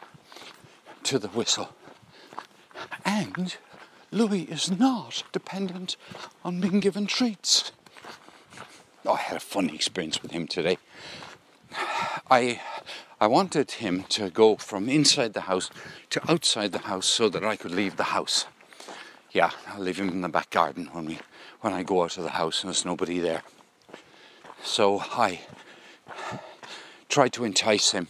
to 1.03 1.19
the 1.19 1.27
whistle. 1.27 1.69
And 3.05 3.55
Louis 4.09 4.43
is 4.43 4.71
not 4.71 5.23
dependent 5.31 5.97
on 6.43 6.59
being 6.59 6.79
given 6.79 7.05
treats. 7.05 7.71
Oh, 9.05 9.13
I 9.13 9.17
had 9.17 9.37
a 9.37 9.39
funny 9.39 9.75
experience 9.75 10.23
with 10.23 10.31
him 10.31 10.47
today. 10.47 10.79
I 12.31 12.59
I 13.23 13.27
wanted 13.27 13.71
him 13.71 14.03
to 14.09 14.29
go 14.29 14.57
from 14.57 14.89
inside 14.89 15.31
the 15.31 15.47
house 15.47 15.69
to 16.09 16.29
outside 16.29 16.73
the 16.73 16.79
house 16.79 17.05
so 17.05 17.29
that 17.29 17.41
I 17.41 17.55
could 17.55 17.71
leave 17.71 17.95
the 17.95 18.11
house. 18.11 18.47
Yeah, 19.31 19.51
I'll 19.65 19.79
leave 19.79 19.97
him 19.97 20.09
in 20.09 20.19
the 20.19 20.27
back 20.27 20.49
garden 20.49 20.89
when 20.91 21.05
we 21.05 21.19
when 21.61 21.71
I 21.71 21.83
go 21.83 22.03
out 22.03 22.17
of 22.17 22.25
the 22.25 22.31
house 22.31 22.61
and 22.61 22.67
there's 22.67 22.83
nobody 22.83 23.19
there. 23.19 23.43
So 24.61 24.99
I 24.99 25.39
tried 27.07 27.31
to 27.31 27.45
entice 27.45 27.91
him 27.91 28.09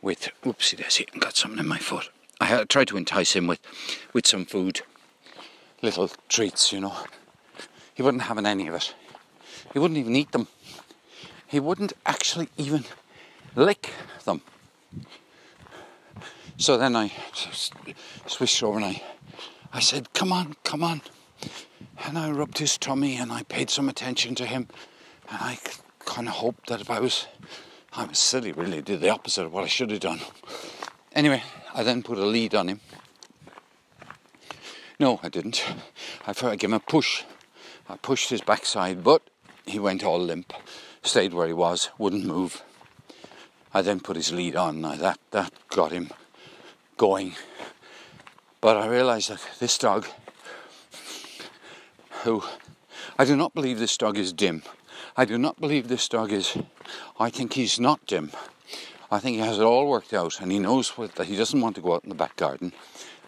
with 0.00 0.28
oopsie 0.44 0.76
daisy 0.76 1.08
got 1.18 1.36
something 1.36 1.58
in 1.58 1.66
my 1.66 1.78
foot. 1.78 2.08
I 2.40 2.62
tried 2.66 2.86
to 2.88 2.96
entice 2.96 3.34
him 3.34 3.48
with 3.48 3.58
with 4.12 4.28
some 4.28 4.44
food, 4.44 4.82
little 5.82 6.08
treats, 6.28 6.72
you 6.72 6.78
know. 6.78 6.94
He 7.94 8.04
wasn't 8.04 8.22
having 8.22 8.46
any 8.46 8.68
of 8.68 8.76
it. 8.76 8.94
He 9.72 9.80
wouldn't 9.80 9.98
even 9.98 10.14
eat 10.14 10.30
them. 10.30 10.46
He 11.48 11.58
wouldn't 11.58 11.94
actually 12.06 12.48
even 12.56 12.84
lick 13.54 13.92
them. 14.24 14.42
So 16.56 16.76
then 16.76 16.96
I 16.96 17.12
switched 18.26 18.62
over 18.62 18.78
and 18.78 18.86
I, 18.86 19.02
I 19.72 19.80
said, 19.80 20.12
Come 20.12 20.32
on, 20.32 20.54
come 20.64 20.82
on. 20.82 21.02
And 22.04 22.18
I 22.18 22.30
rubbed 22.30 22.58
his 22.58 22.76
tummy 22.76 23.16
and 23.16 23.30
I 23.30 23.42
paid 23.44 23.70
some 23.70 23.88
attention 23.88 24.34
to 24.36 24.46
him. 24.46 24.68
And 25.30 25.38
I 25.40 25.58
kind 26.00 26.26
of 26.26 26.34
hoped 26.34 26.68
that 26.68 26.80
if 26.80 26.90
I 26.90 27.00
was, 27.00 27.26
I 27.92 28.04
was 28.04 28.18
silly 28.18 28.52
really, 28.52 28.82
did 28.82 29.00
the 29.00 29.10
opposite 29.10 29.44
of 29.44 29.52
what 29.52 29.64
I 29.64 29.68
should 29.68 29.90
have 29.90 30.00
done. 30.00 30.20
Anyway, 31.12 31.42
I 31.74 31.82
then 31.82 32.02
put 32.02 32.18
a 32.18 32.24
lead 32.24 32.54
on 32.54 32.68
him. 32.68 32.80
No, 34.98 35.20
I 35.22 35.28
didn't. 35.28 35.64
I 36.26 36.32
thought 36.32 36.52
I 36.52 36.56
gave 36.56 36.70
him 36.70 36.74
a 36.74 36.80
push. 36.80 37.22
I 37.88 37.96
pushed 37.96 38.30
his 38.30 38.40
backside, 38.40 39.04
but 39.04 39.22
he 39.64 39.78
went 39.78 40.02
all 40.04 40.18
limp, 40.18 40.52
stayed 41.02 41.32
where 41.32 41.46
he 41.46 41.52
was, 41.52 41.90
wouldn't 41.98 42.24
move. 42.24 42.62
I 43.72 43.82
then 43.82 44.00
put 44.00 44.16
his 44.16 44.32
lead 44.32 44.56
on. 44.56 44.80
Now 44.80 44.96
that 44.96 45.18
that 45.30 45.52
got 45.68 45.92
him 45.92 46.10
going. 46.96 47.34
But 48.60 48.76
I 48.76 48.86
realised 48.86 49.30
that 49.30 49.40
this 49.60 49.78
dog, 49.78 50.06
who 52.24 52.42
I 53.18 53.24
do 53.24 53.36
not 53.36 53.54
believe 53.54 53.78
this 53.78 53.96
dog 53.96 54.18
is 54.18 54.32
dim. 54.32 54.62
I 55.16 55.24
do 55.24 55.38
not 55.38 55.60
believe 55.60 55.88
this 55.88 56.08
dog 56.08 56.32
is. 56.32 56.56
I 57.18 57.30
think 57.30 57.54
he's 57.54 57.78
not 57.80 58.06
dim. 58.06 58.30
I 59.10 59.18
think 59.18 59.36
he 59.36 59.42
has 59.42 59.58
it 59.58 59.62
all 59.62 59.88
worked 59.88 60.12
out, 60.12 60.40
and 60.40 60.52
he 60.52 60.58
knows 60.58 60.92
that 60.96 61.26
he 61.26 61.36
doesn't 61.36 61.60
want 61.60 61.76
to 61.76 61.82
go 61.82 61.94
out 61.94 62.04
in 62.04 62.10
the 62.10 62.14
back 62.14 62.36
garden. 62.36 62.72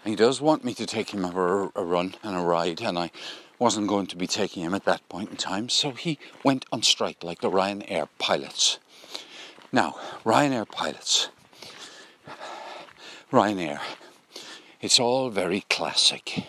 He 0.05 0.15
does 0.15 0.41
want 0.41 0.65
me 0.65 0.75
to 0.75 0.87
take 0.87 1.11
him 1.11 1.31
for 1.31 1.71
a 1.75 1.85
run 1.85 2.15
and 2.23 2.37
a 2.37 2.41
ride, 2.41 2.81
and 2.81 2.99
I 2.99 3.11
wasn't 3.59 3.89
going 3.89 4.07
to 4.09 4.17
be 4.17 4.27
taking 4.27 4.63
him 4.63 4.75
at 4.75 4.85
that 4.85 5.07
point 5.09 5.31
in 5.31 5.37
time, 5.37 5.69
so 5.69 5.93
he 5.93 6.19
went 6.45 6.65
on 6.73 6.83
strike 6.83 7.23
like 7.23 7.41
the 7.41 7.51
Ryanair 7.51 8.09
pilots. 8.19 8.79
Now, 9.73 9.95
Ryanair 10.25 10.69
pilots, 10.69 11.29
Ryanair, 13.33 13.79
it's 14.81 14.99
all 14.99 15.31
very 15.31 15.61
classic. 15.71 16.45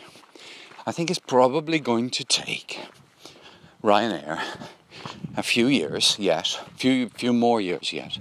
I 0.88 0.92
think 0.92 1.12
it's 1.12 1.20
probably 1.20 1.80
going 1.80 2.10
to 2.12 2.24
take 2.24 2.80
Ryanair 3.84 4.42
a 5.38 5.44
few 5.44 5.68
years 5.68 6.16
yet, 6.18 6.60
a 6.66 6.78
few, 6.78 7.10
few 7.10 7.32
more 7.32 7.62
years 7.62 7.94
yet, 7.94 8.18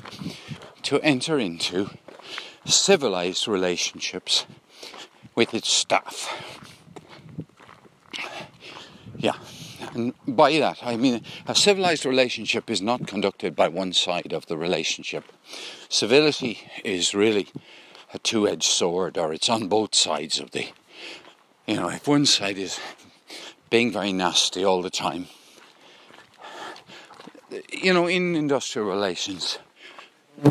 to 0.82 1.00
enter 1.00 1.38
into 1.38 1.88
civilized 2.66 3.48
relationships 3.48 4.44
with 5.34 5.54
its 5.54 5.70
staff. 5.70 6.28
Yeah. 9.16 9.36
And 9.94 10.14
by 10.26 10.58
that, 10.58 10.78
I 10.82 10.96
mean 10.96 11.22
a 11.46 11.54
civilized 11.54 12.06
relationship 12.06 12.70
is 12.70 12.80
not 12.80 13.06
conducted 13.06 13.56
by 13.56 13.68
one 13.68 13.92
side 13.92 14.32
of 14.32 14.46
the 14.46 14.56
relationship. 14.56 15.24
Civility 15.88 16.68
is 16.84 17.14
really 17.14 17.48
a 18.14 18.18
two 18.18 18.48
edged 18.48 18.70
sword, 18.70 19.18
or 19.18 19.32
it's 19.32 19.48
on 19.48 19.68
both 19.68 19.94
sides 19.94 20.40
of 20.40 20.50
the 20.52 20.68
You 21.66 21.76
know, 21.76 21.88
if 21.88 22.08
one 22.08 22.26
side 22.26 22.58
is 22.58 22.80
being 23.68 23.92
very 23.92 24.12
nasty 24.12 24.64
all 24.64 24.82
the 24.82 24.90
time, 24.90 25.26
you 27.72 27.92
know, 27.92 28.06
in 28.06 28.34
industrial 28.34 28.88
relations, 28.88 29.58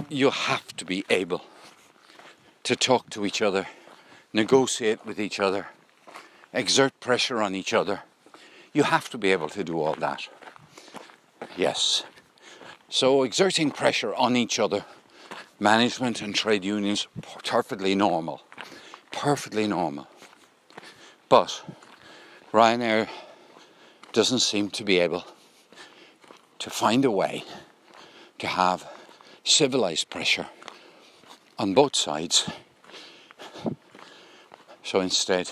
you 0.09 0.29
have 0.29 0.75
to 0.77 0.85
be 0.85 1.03
able 1.09 1.43
to 2.63 2.75
talk 2.75 3.09
to 3.09 3.25
each 3.25 3.41
other, 3.41 3.67
negotiate 4.33 5.05
with 5.05 5.19
each 5.19 5.39
other, 5.39 5.67
exert 6.53 6.99
pressure 6.99 7.41
on 7.41 7.55
each 7.55 7.73
other. 7.73 8.01
You 8.73 8.83
have 8.83 9.09
to 9.09 9.17
be 9.17 9.31
able 9.31 9.49
to 9.49 9.63
do 9.63 9.81
all 9.81 9.95
that. 9.95 10.27
Yes. 11.57 12.03
So, 12.89 13.23
exerting 13.23 13.71
pressure 13.71 14.13
on 14.15 14.35
each 14.35 14.59
other, 14.59 14.85
management 15.59 16.21
and 16.21 16.33
trade 16.33 16.63
unions, 16.63 17.07
perfectly 17.43 17.95
normal. 17.95 18.41
Perfectly 19.11 19.67
normal. 19.67 20.07
But 21.27 21.63
Ryanair 22.51 23.07
doesn't 24.11 24.39
seem 24.39 24.69
to 24.71 24.83
be 24.83 24.99
able 24.99 25.23
to 26.59 26.69
find 26.69 27.05
a 27.05 27.11
way 27.11 27.43
to 28.39 28.47
have 28.47 28.87
civilized 29.43 30.09
pressure 30.09 30.47
on 31.57 31.73
both 31.73 31.95
sides. 31.95 32.49
So 34.83 35.01
instead, 35.01 35.51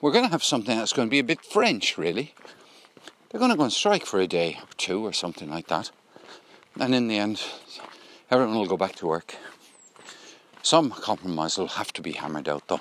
we're 0.00 0.12
going 0.12 0.24
to 0.24 0.30
have 0.30 0.44
something 0.44 0.76
that's 0.76 0.92
going 0.92 1.08
to 1.08 1.10
be 1.10 1.18
a 1.18 1.24
bit 1.24 1.44
French, 1.44 1.98
really. 1.98 2.34
They're 3.30 3.38
going 3.38 3.50
to 3.50 3.56
go 3.56 3.64
on 3.64 3.70
strike 3.70 4.06
for 4.06 4.20
a 4.20 4.26
day 4.26 4.58
or 4.60 4.68
two 4.76 5.04
or 5.04 5.12
something 5.12 5.50
like 5.50 5.66
that. 5.68 5.90
And 6.78 6.94
in 6.94 7.08
the 7.08 7.18
end, 7.18 7.42
everyone 8.30 8.56
will 8.56 8.66
go 8.66 8.76
back 8.76 8.94
to 8.96 9.06
work. 9.06 9.34
Some 10.62 10.90
compromise 10.90 11.58
will 11.58 11.68
have 11.68 11.92
to 11.94 12.02
be 12.02 12.12
hammered 12.12 12.48
out, 12.48 12.68
though. 12.68 12.80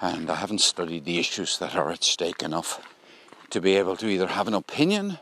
And 0.00 0.30
I 0.30 0.36
haven't 0.36 0.60
studied 0.60 1.04
the 1.04 1.18
issues 1.18 1.58
that 1.58 1.74
are 1.74 1.90
at 1.90 2.04
stake 2.04 2.42
enough 2.42 2.80
to 3.50 3.60
be 3.60 3.76
able 3.76 3.96
to 3.96 4.08
either 4.08 4.28
have 4.28 4.48
an 4.48 4.54
opinion 4.54 5.18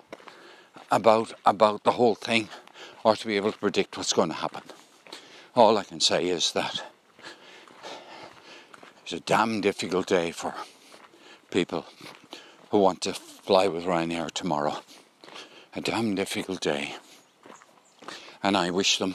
about 0.91 1.35
about 1.45 1.85
the 1.85 1.93
whole 1.93 2.15
thing 2.15 2.49
or 3.05 3.17
to 3.17 3.27
be 3.27 3.37
able 3.37 3.53
to 3.53 3.59
predict 3.59 3.97
what's 3.97 4.13
going 4.13 4.29
to 4.29 4.35
happen. 4.35 4.63
All 5.55 5.77
I 5.77 5.85
can 5.85 6.01
say 6.01 6.29
is 6.29 6.53
that 6.53 6.83
it's 9.11 9.15
a 9.15 9.21
damn 9.21 9.63
difficult 9.63 10.07
day 10.07 10.31
for 10.31 10.53
people 11.51 11.87
who 12.71 12.79
want 12.79 13.01
to 13.01 13.15
fly 13.15 13.67
with 13.67 13.85
Ryanair 13.85 14.31
tomorrow. 14.31 14.83
A 15.75 15.81
damn 15.81 16.15
difficult 16.15 16.61
day. 16.61 16.95
And 18.43 18.55
I 18.55 18.69
wish 18.69 18.99
them 18.99 19.15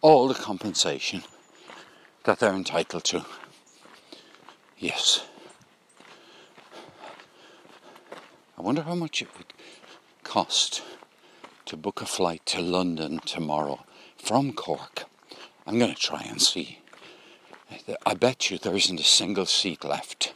all 0.00 0.26
the 0.26 0.34
compensation 0.34 1.22
that 2.24 2.40
they're 2.40 2.52
entitled 2.52 3.04
to. 3.04 3.24
Yes. 4.76 5.24
I 8.58 8.62
wonder 8.62 8.82
how 8.82 8.96
much 8.96 9.22
it 9.22 9.28
would 9.38 9.52
cost 10.24 10.82
to 11.66 11.76
book 11.76 12.02
a 12.02 12.06
flight 12.06 12.44
to 12.46 12.60
London 12.60 13.20
tomorrow 13.24 13.84
from 14.16 14.52
Cork. 14.52 15.04
I'm 15.68 15.78
going 15.78 15.94
to 15.94 16.00
try 16.00 16.26
and 16.28 16.42
see. 16.42 16.80
I 18.04 18.12
bet 18.14 18.50
you 18.50 18.58
there 18.58 18.76
isn't 18.76 19.00
a 19.00 19.04
single 19.04 19.46
seat 19.46 19.82
left 19.82 20.34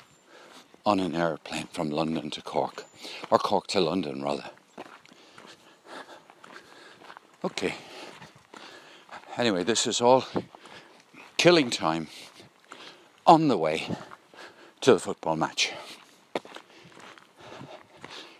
on 0.86 1.00
an 1.00 1.14
airplane 1.14 1.66
from 1.66 1.90
London 1.90 2.30
to 2.30 2.40
Cork, 2.40 2.84
or 3.30 3.38
Cork 3.38 3.66
to 3.68 3.80
London 3.80 4.22
rather. 4.22 4.50
Okay. 7.44 7.74
Anyway, 9.36 9.64
this 9.64 9.86
is 9.86 10.00
all 10.00 10.24
killing 11.36 11.68
time 11.68 12.08
on 13.26 13.48
the 13.48 13.58
way 13.58 13.96
to 14.80 14.94
the 14.94 15.00
football 15.00 15.36
match. 15.36 15.72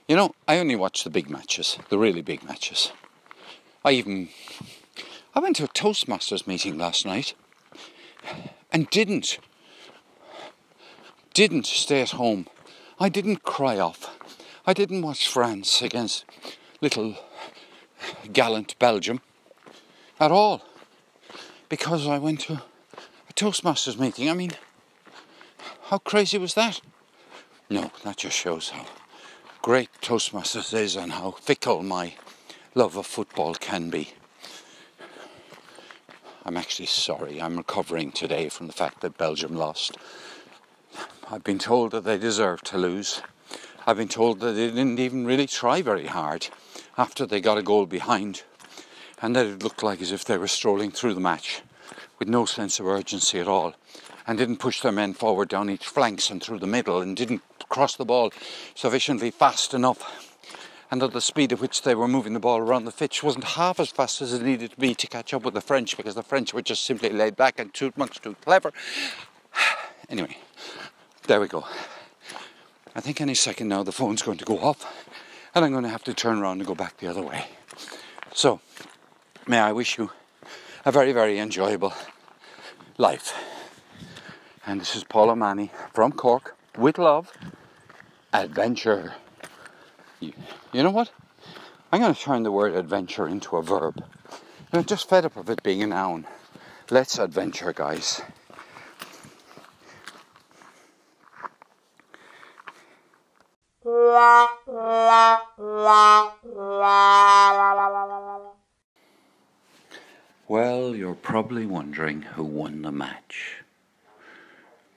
You 0.09 0.17
know, 0.17 0.35
I 0.49 0.59
only 0.59 0.77
watch 0.77 1.05
the 1.05 1.11
big 1.11 1.29
matches, 1.29 1.79
the 1.91 1.99
really 1.99 2.23
big 2.23 2.43
matches. 2.45 2.93
I 3.85 3.93
even 3.93 4.31
I 5.35 5.41
went 5.41 5.57
to 5.57 5.65
a 5.65 5.69
Toastmasters 5.69 6.47
meeting 6.47 6.79
last 6.79 7.05
night 7.05 7.35
and 8.73 8.89
didn't 8.91 9.39
didn't 11.35 11.67
stay 11.67 12.03
at 12.03 12.11
home. 12.11 12.47
I 12.99 13.09
didn't 13.09 13.43
cry 13.43 13.79
off. 13.79 14.19
I 14.67 14.73
didn't 14.73 15.03
watch 15.03 15.29
France 15.29 15.81
against 15.81 16.25
little 16.81 17.17
gallant 18.33 18.79
Belgium 18.79 19.21
at 20.21 20.31
all 20.31 20.63
because 21.69 22.07
I 22.07 22.19
went 22.19 22.41
to 22.41 22.63
a 23.31 23.33
Toastmasters 23.33 23.99
meeting. 23.99 24.29
I 24.29 24.35
mean, 24.35 24.53
how 25.85 25.99
crazy 25.99 26.39
was 26.39 26.55
that? 26.55 26.81
No, 27.71 27.91
that 28.05 28.19
just 28.19 28.37
shows 28.37 28.71
how 28.71 28.87
great 29.63 29.89
Toastmasters 30.03 30.75
is 30.75 30.97
and 30.97 31.13
how 31.13 31.31
fickle 31.31 31.83
my 31.83 32.15
love 32.75 32.97
of 32.97 33.07
football 33.07 33.55
can 33.55 33.89
be. 33.91 34.13
I'm 36.45 36.57
actually 36.57 36.87
sorry, 36.87 37.41
I'm 37.41 37.57
recovering 37.57 38.11
today 38.11 38.49
from 38.49 38.67
the 38.67 38.73
fact 38.73 39.01
that 39.01 39.17
Belgium 39.17 39.55
lost. 39.55 39.97
I've 41.31 41.45
been 41.45 41.61
told 41.61 41.93
that 41.93 42.03
they 42.03 42.19
deserved 42.19 42.67
to 42.67 42.79
lose. 42.79 43.23
I've 43.87 43.97
been 43.97 44.09
told 44.09 44.41
that 44.41 44.53
they 44.53 44.67
didn't 44.67 44.99
even 44.99 45.25
really 45.25 45.47
try 45.47 45.83
very 45.83 46.07
hard 46.07 46.49
after 46.99 47.27
they 47.27 47.41
got 47.41 47.59
a 47.59 47.63
goal 47.63 47.87
behind, 47.87 48.43
and 49.21 49.37
that 49.37 49.47
it 49.47 49.63
looked 49.63 49.85
like 49.85 50.03
as 50.03 50.11
if 50.11 50.25
they 50.25 50.37
were 50.37 50.49
strolling 50.49 50.91
through 50.91 51.15
the 51.15 51.21
match 51.21 51.63
with 52.19 52.29
no 52.29 52.45
sense 52.45 52.81
of 52.81 52.87
urgency 52.87 53.39
at 53.39 53.47
all, 53.47 53.75
and 54.27 54.37
didn't 54.37 54.57
push 54.57 54.81
their 54.81 54.91
men 54.91 55.15
forward 55.15 55.49
down 55.49 55.71
each 55.71 55.87
flanks 55.87 56.29
and 56.29 56.43
through 56.43 56.59
the 56.59 56.67
middle, 56.67 57.01
and 57.01 57.17
didn't 57.17 57.43
cross 57.69 57.95
the 57.95 58.05
ball 58.05 58.33
sufficiently 58.75 59.31
fast 59.31 59.75
enough 59.75 60.32
and 60.93 61.03
at 61.03 61.13
the 61.13 61.23
speed 61.23 61.55
at 61.55 61.59
which 61.59 61.83
they 61.83 61.95
were 61.95 62.07
moving 62.07 62.35
the 62.35 62.39
ball 62.39 62.59
around 62.59 62.85
the 62.85 62.93
pitch 62.93 63.23
wasn't 63.23 63.43
half 63.45 63.81
as 63.81 63.91
fast 63.91 64.21
as 64.21 64.35
it 64.35 64.43
needed 64.43 64.73
to 64.73 64.77
be 64.77 64.95
to 64.95 65.07
catch 65.07 65.33
up 65.33 65.43
with 65.43 65.55
the 65.55 65.61
French 65.63 65.97
because 65.97 66.15
the 66.15 66.23
French 66.23 66.53
were 66.53 66.61
just 66.61 66.85
simply 66.85 67.09
laid 67.09 67.35
back 67.35 67.59
and 67.59 67.73
too 67.73 67.91
much 67.97 68.21
too 68.21 68.37
clever. 68.45 68.73
Anyway, 70.11 70.37
there 71.27 71.41
we 71.41 71.49
go. 71.49 71.65
I 72.95 73.01
think 73.01 73.23
any 73.23 73.35
second 73.35 73.69
now 73.69 73.83
the 73.83 73.93
phone's 73.93 74.21
going 74.21 74.37
to 74.37 74.45
go 74.45 74.59
off 74.59 74.85
and 75.55 75.65
I'm 75.65 75.71
going 75.71 75.85
to 75.85 75.89
have 75.89 76.05
to 76.05 76.13
turn 76.13 76.39
around 76.39 76.59
and 76.59 76.67
go 76.67 76.75
back 76.75 76.99
the 76.99 77.07
other 77.07 77.23
way. 77.23 77.47
So, 78.35 78.61
may 79.47 79.59
I 79.59 79.73
wish 79.73 79.97
you 79.97 80.11
a 80.85 80.93
very, 80.93 81.13
very 81.13 81.39
enjoyable 81.39 81.95
life. 82.99 83.33
And 84.67 84.79
this 84.79 84.95
is 84.95 85.05
Paul 85.05 85.31
O'Mahony 85.31 85.71
from 85.95 86.13
Cork 86.13 86.55
with 86.77 86.99
love 86.99 87.33
adventure. 88.35 89.15
You, 90.23 90.33
you 90.73 90.85
know 90.85 90.93
what? 90.93 91.11
I'm 91.91 92.01
going 92.01 92.15
to 92.15 92.21
turn 92.21 92.45
the 92.45 92.53
word 92.53 92.77
adventure 92.77 93.27
into 93.27 93.57
a 93.57 93.63
verb. 93.63 94.05
I'm 94.73 94.85
just 94.85 95.09
fed 95.09 95.25
up 95.25 95.37
of 95.37 95.51
it 95.51 95.65
being 95.65 95.83
a 95.83 95.89
noun. 95.89 96.29
Let's 96.91 97.19
adventure, 97.19 97.73
guys. 97.73 98.23
Well, 110.49 110.95
you're 110.95 111.19
probably 111.21 111.67
wondering 111.67 112.23
who 112.23 112.45
won 112.45 112.83
the 112.83 112.93
match. 112.93 113.57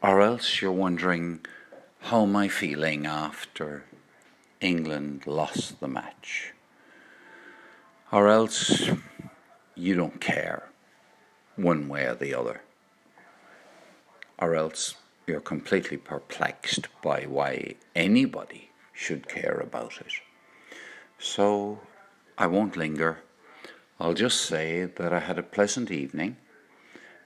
Or 0.03 0.21
else 0.21 0.61
you're 0.61 0.71
wondering 0.71 1.43
how 2.01 2.21
am 2.21 2.35
I 2.35 2.47
feeling 2.47 3.07
after 3.07 3.85
England 4.61 5.27
lost 5.27 5.79
the 5.79 5.87
match? 5.87 6.53
Or 8.11 8.29
else 8.29 8.89
you 9.75 9.95
don't 9.95 10.21
care 10.21 10.69
one 11.55 11.87
way 11.87 12.05
or 12.05 12.15
the 12.15 12.33
other. 12.33 12.61
Or 14.39 14.55
else 14.55 14.95
you're 15.27 15.41
completely 15.41 15.97
perplexed 15.97 16.87
by 17.01 17.23
why 17.23 17.75
anybody 17.95 18.69
should 18.93 19.27
care 19.27 19.59
about 19.59 19.99
it. 19.99 20.13
So 21.17 21.79
I 22.37 22.47
won't 22.47 22.77
linger. 22.77 23.19
I'll 23.99 24.13
just 24.13 24.41
say 24.41 24.85
that 24.85 25.13
I 25.13 25.19
had 25.19 25.39
a 25.39 25.43
pleasant 25.43 25.89
evening, 25.89 26.37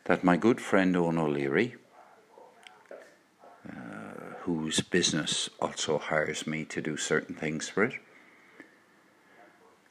that 0.05 0.23
my 0.23 0.37
good 0.37 0.61
friend 0.61 0.95
Owen 0.95 1.17
O'Leary, 1.17 1.75
whose 4.41 4.81
business 4.81 5.49
also 5.61 5.97
hires 5.97 6.47
me 6.47 6.65
to 6.65 6.81
do 6.81 6.97
certain 6.97 7.35
things 7.35 7.69
for 7.69 7.83
it, 7.83 7.93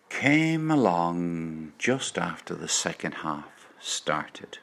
came 0.08 0.70
along 0.70 1.72
just 1.78 2.18
after 2.18 2.54
the 2.54 2.68
second 2.68 3.12
half 3.12 3.68
started. 3.80 4.58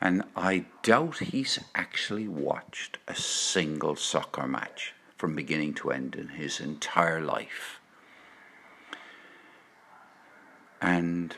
And 0.00 0.24
I 0.34 0.64
doubt 0.82 1.18
he's 1.18 1.58
actually 1.74 2.26
watched 2.26 2.98
a 3.06 3.14
single 3.14 3.96
soccer 3.96 4.46
match 4.46 4.94
from 5.16 5.36
beginning 5.36 5.74
to 5.74 5.90
end 5.90 6.14
in 6.14 6.28
his 6.28 6.58
entire 6.58 7.20
life. 7.20 7.78
And 10.80 11.36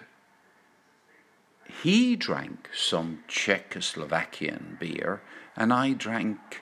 he 1.82 2.14
drank 2.14 2.68
some 2.72 3.24
Czechoslovakian 3.28 4.78
beer, 4.78 5.20
and 5.56 5.72
I 5.72 5.94
drank 5.94 6.61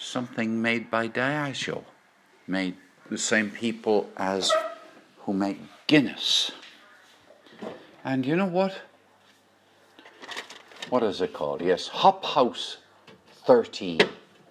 something 0.00 0.60
made 0.60 0.90
by 0.90 1.06
Diageo, 1.08 1.84
made 2.46 2.74
the 3.10 3.18
same 3.18 3.50
people 3.50 4.08
as 4.16 4.50
who 5.18 5.34
make 5.34 5.60
Guinness. 5.86 6.52
And 8.02 8.24
you 8.24 8.34
know 8.34 8.46
what? 8.46 8.80
What 10.88 11.02
is 11.02 11.20
it 11.20 11.34
called? 11.34 11.60
Yes, 11.60 11.88
Hop 11.88 12.24
House 12.24 12.78
13. 13.44 14.00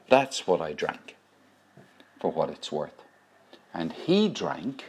That's 0.10 0.46
what 0.46 0.62
I 0.62 0.74
drank, 0.74 1.16
for 2.22 2.32
what 2.32 2.50
it's 2.50 2.72
worth. 2.72 3.04
And 3.74 3.92
he 3.92 4.30
drank, 4.30 4.86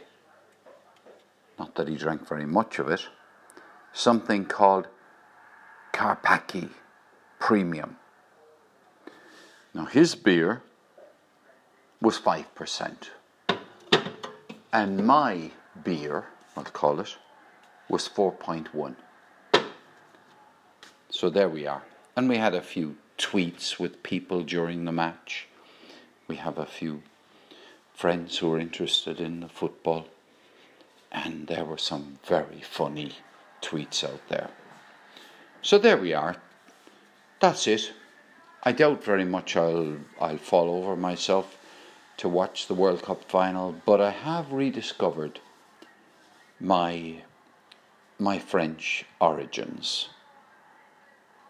not 1.57 1.75
that 1.75 1.87
he 1.87 1.95
drank 1.95 2.27
very 2.27 2.45
much 2.45 2.79
of 2.79 2.87
it, 2.87 3.01
something 3.93 4.45
called 4.45 4.87
Carpacci 5.93 6.69
Premium. 7.39 7.97
Now, 9.73 9.85
his 9.85 10.15
beer 10.15 10.61
was 12.01 12.19
5%, 12.19 13.09
and 14.73 15.05
my 15.05 15.51
beer, 15.83 16.25
I'll 16.57 16.63
call 16.63 16.99
it, 16.99 17.15
was 17.87 18.09
4.1. 18.09 18.95
So 21.09 21.29
there 21.29 21.47
we 21.47 21.67
are. 21.67 21.83
And 22.17 22.27
we 22.27 22.37
had 22.37 22.53
a 22.53 22.61
few 22.61 22.97
tweets 23.17 23.79
with 23.79 24.03
people 24.03 24.43
during 24.43 24.83
the 24.83 24.91
match. 24.91 25.47
We 26.27 26.35
have 26.37 26.57
a 26.57 26.65
few 26.65 27.03
friends 27.93 28.37
who 28.39 28.51
are 28.53 28.59
interested 28.59 29.21
in 29.21 29.39
the 29.39 29.47
football, 29.47 30.07
and 31.11 31.47
there 31.47 31.63
were 31.63 31.77
some 31.77 32.19
very 32.25 32.61
funny 32.61 33.13
tweets 33.61 34.03
out 34.03 34.27
there. 34.27 34.49
So 35.61 35.77
there 35.77 35.97
we 35.97 36.13
are. 36.13 36.35
That's 37.39 37.67
it. 37.67 37.93
I 38.63 38.71
doubt 38.71 39.03
very 39.03 39.25
much 39.25 39.57
I'll 39.57 39.97
I'll 40.19 40.37
fall 40.37 40.69
over 40.69 40.95
myself 40.95 41.57
to 42.17 42.29
watch 42.29 42.67
the 42.67 42.75
World 42.75 43.01
Cup 43.01 43.23
final, 43.23 43.75
but 43.85 43.99
I 43.99 44.11
have 44.11 44.51
rediscovered 44.51 45.39
my 46.59 47.23
my 48.19 48.37
French 48.37 49.05
origins 49.19 50.09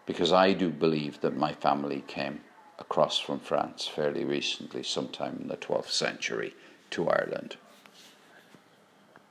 because 0.06 0.32
I 0.32 0.54
do 0.54 0.70
believe 0.70 1.20
that 1.20 1.36
my 1.36 1.52
family 1.52 2.02
came 2.06 2.40
across 2.78 3.18
from 3.18 3.40
France 3.40 3.86
fairly 3.86 4.24
recently, 4.24 4.82
sometime 4.82 5.38
in 5.42 5.48
the 5.48 5.56
12th 5.56 5.90
century, 5.90 6.54
to 6.90 7.08
Ireland. 7.08 7.56